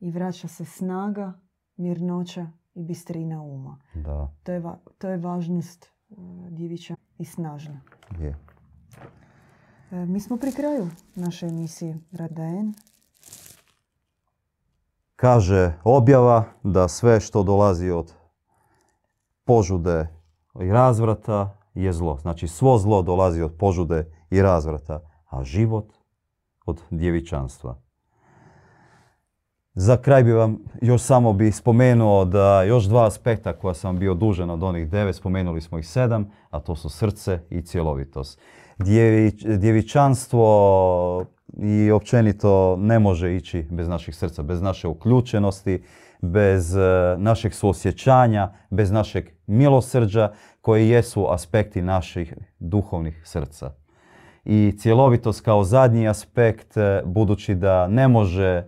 [0.00, 1.32] i vraća se snaga,
[1.76, 3.78] mirnoća i bistrina uma.
[3.94, 6.14] da, To je, va- to je važnost e,
[6.50, 7.80] djevića i snažna.
[8.18, 8.36] je.
[9.92, 12.74] E, Mi smo pri kraju naše emisije Radaen.
[15.16, 18.14] Kaže objava da sve što dolazi od
[19.44, 20.08] požude
[20.60, 22.18] i razvrata je zlo.
[22.18, 25.92] Znači svo zlo dolazi od požude i razvrata, a život
[26.66, 27.78] od djevičanstva.
[29.80, 34.14] Za kraj bi vam još samo bi spomenuo da još dva aspekta koja sam bio
[34.14, 38.40] dužan od onih devet, spomenuli smo ih sedam, a to su srce i cjelovitost.
[38.78, 41.24] Djevi- djevičanstvo
[41.58, 45.82] i općenito ne može ići bez naših srca, bez naše uključenosti,
[46.22, 46.80] bez e,
[47.18, 53.72] našeg suosjećanja, bez našeg milosrđa koji jesu aspekti naših duhovnih srca.
[54.44, 58.64] I cjelovitost kao zadnji aspekt, e, budući da ne može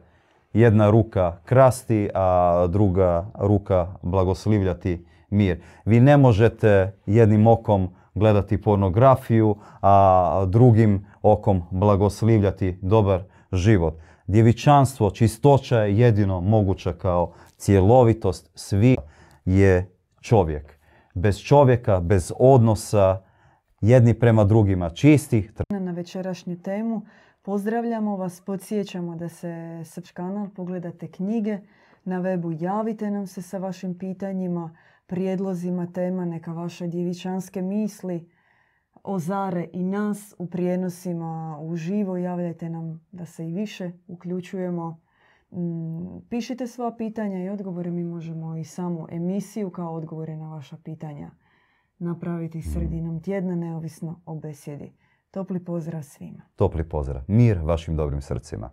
[0.53, 5.61] jedna ruka krasti, a druga ruka blagoslivljati mir.
[5.84, 13.22] Vi ne možete jednim okom gledati pornografiju, a drugim okom blagoslivljati dobar
[13.53, 13.94] život.
[14.26, 18.96] Djevičanstvo, čistoća je jedino moguća kao cjelovitost svi
[19.44, 20.78] je čovjek.
[21.14, 23.22] Bez čovjeka, bez odnosa,
[23.80, 25.53] jedni prema drugima čistih.
[25.70, 27.03] Na večerašnju temu
[27.43, 31.59] pozdravljamo vas, podsjećamo da se Srpš kanal pogledate knjige,
[32.05, 34.76] na webu javite nam se sa vašim pitanjima,
[35.07, 38.30] prijedlozima tema, neka vaše djevičanske misli
[39.03, 42.16] ozare i nas u prijenosima uživo.
[42.16, 45.01] Javljajte nam da se i više uključujemo.
[45.51, 47.90] Mm, pišite sva pitanja i odgovore.
[47.90, 51.30] Mi možemo i samu emisiju kao odgovore na vaša pitanja
[51.99, 54.93] napraviti sredinom tjedna, neovisno o besjedi.
[55.33, 56.43] Topli pozdrav svima.
[56.57, 57.22] Topli pozdrav.
[57.28, 58.70] Mir vašim dobrim srcima.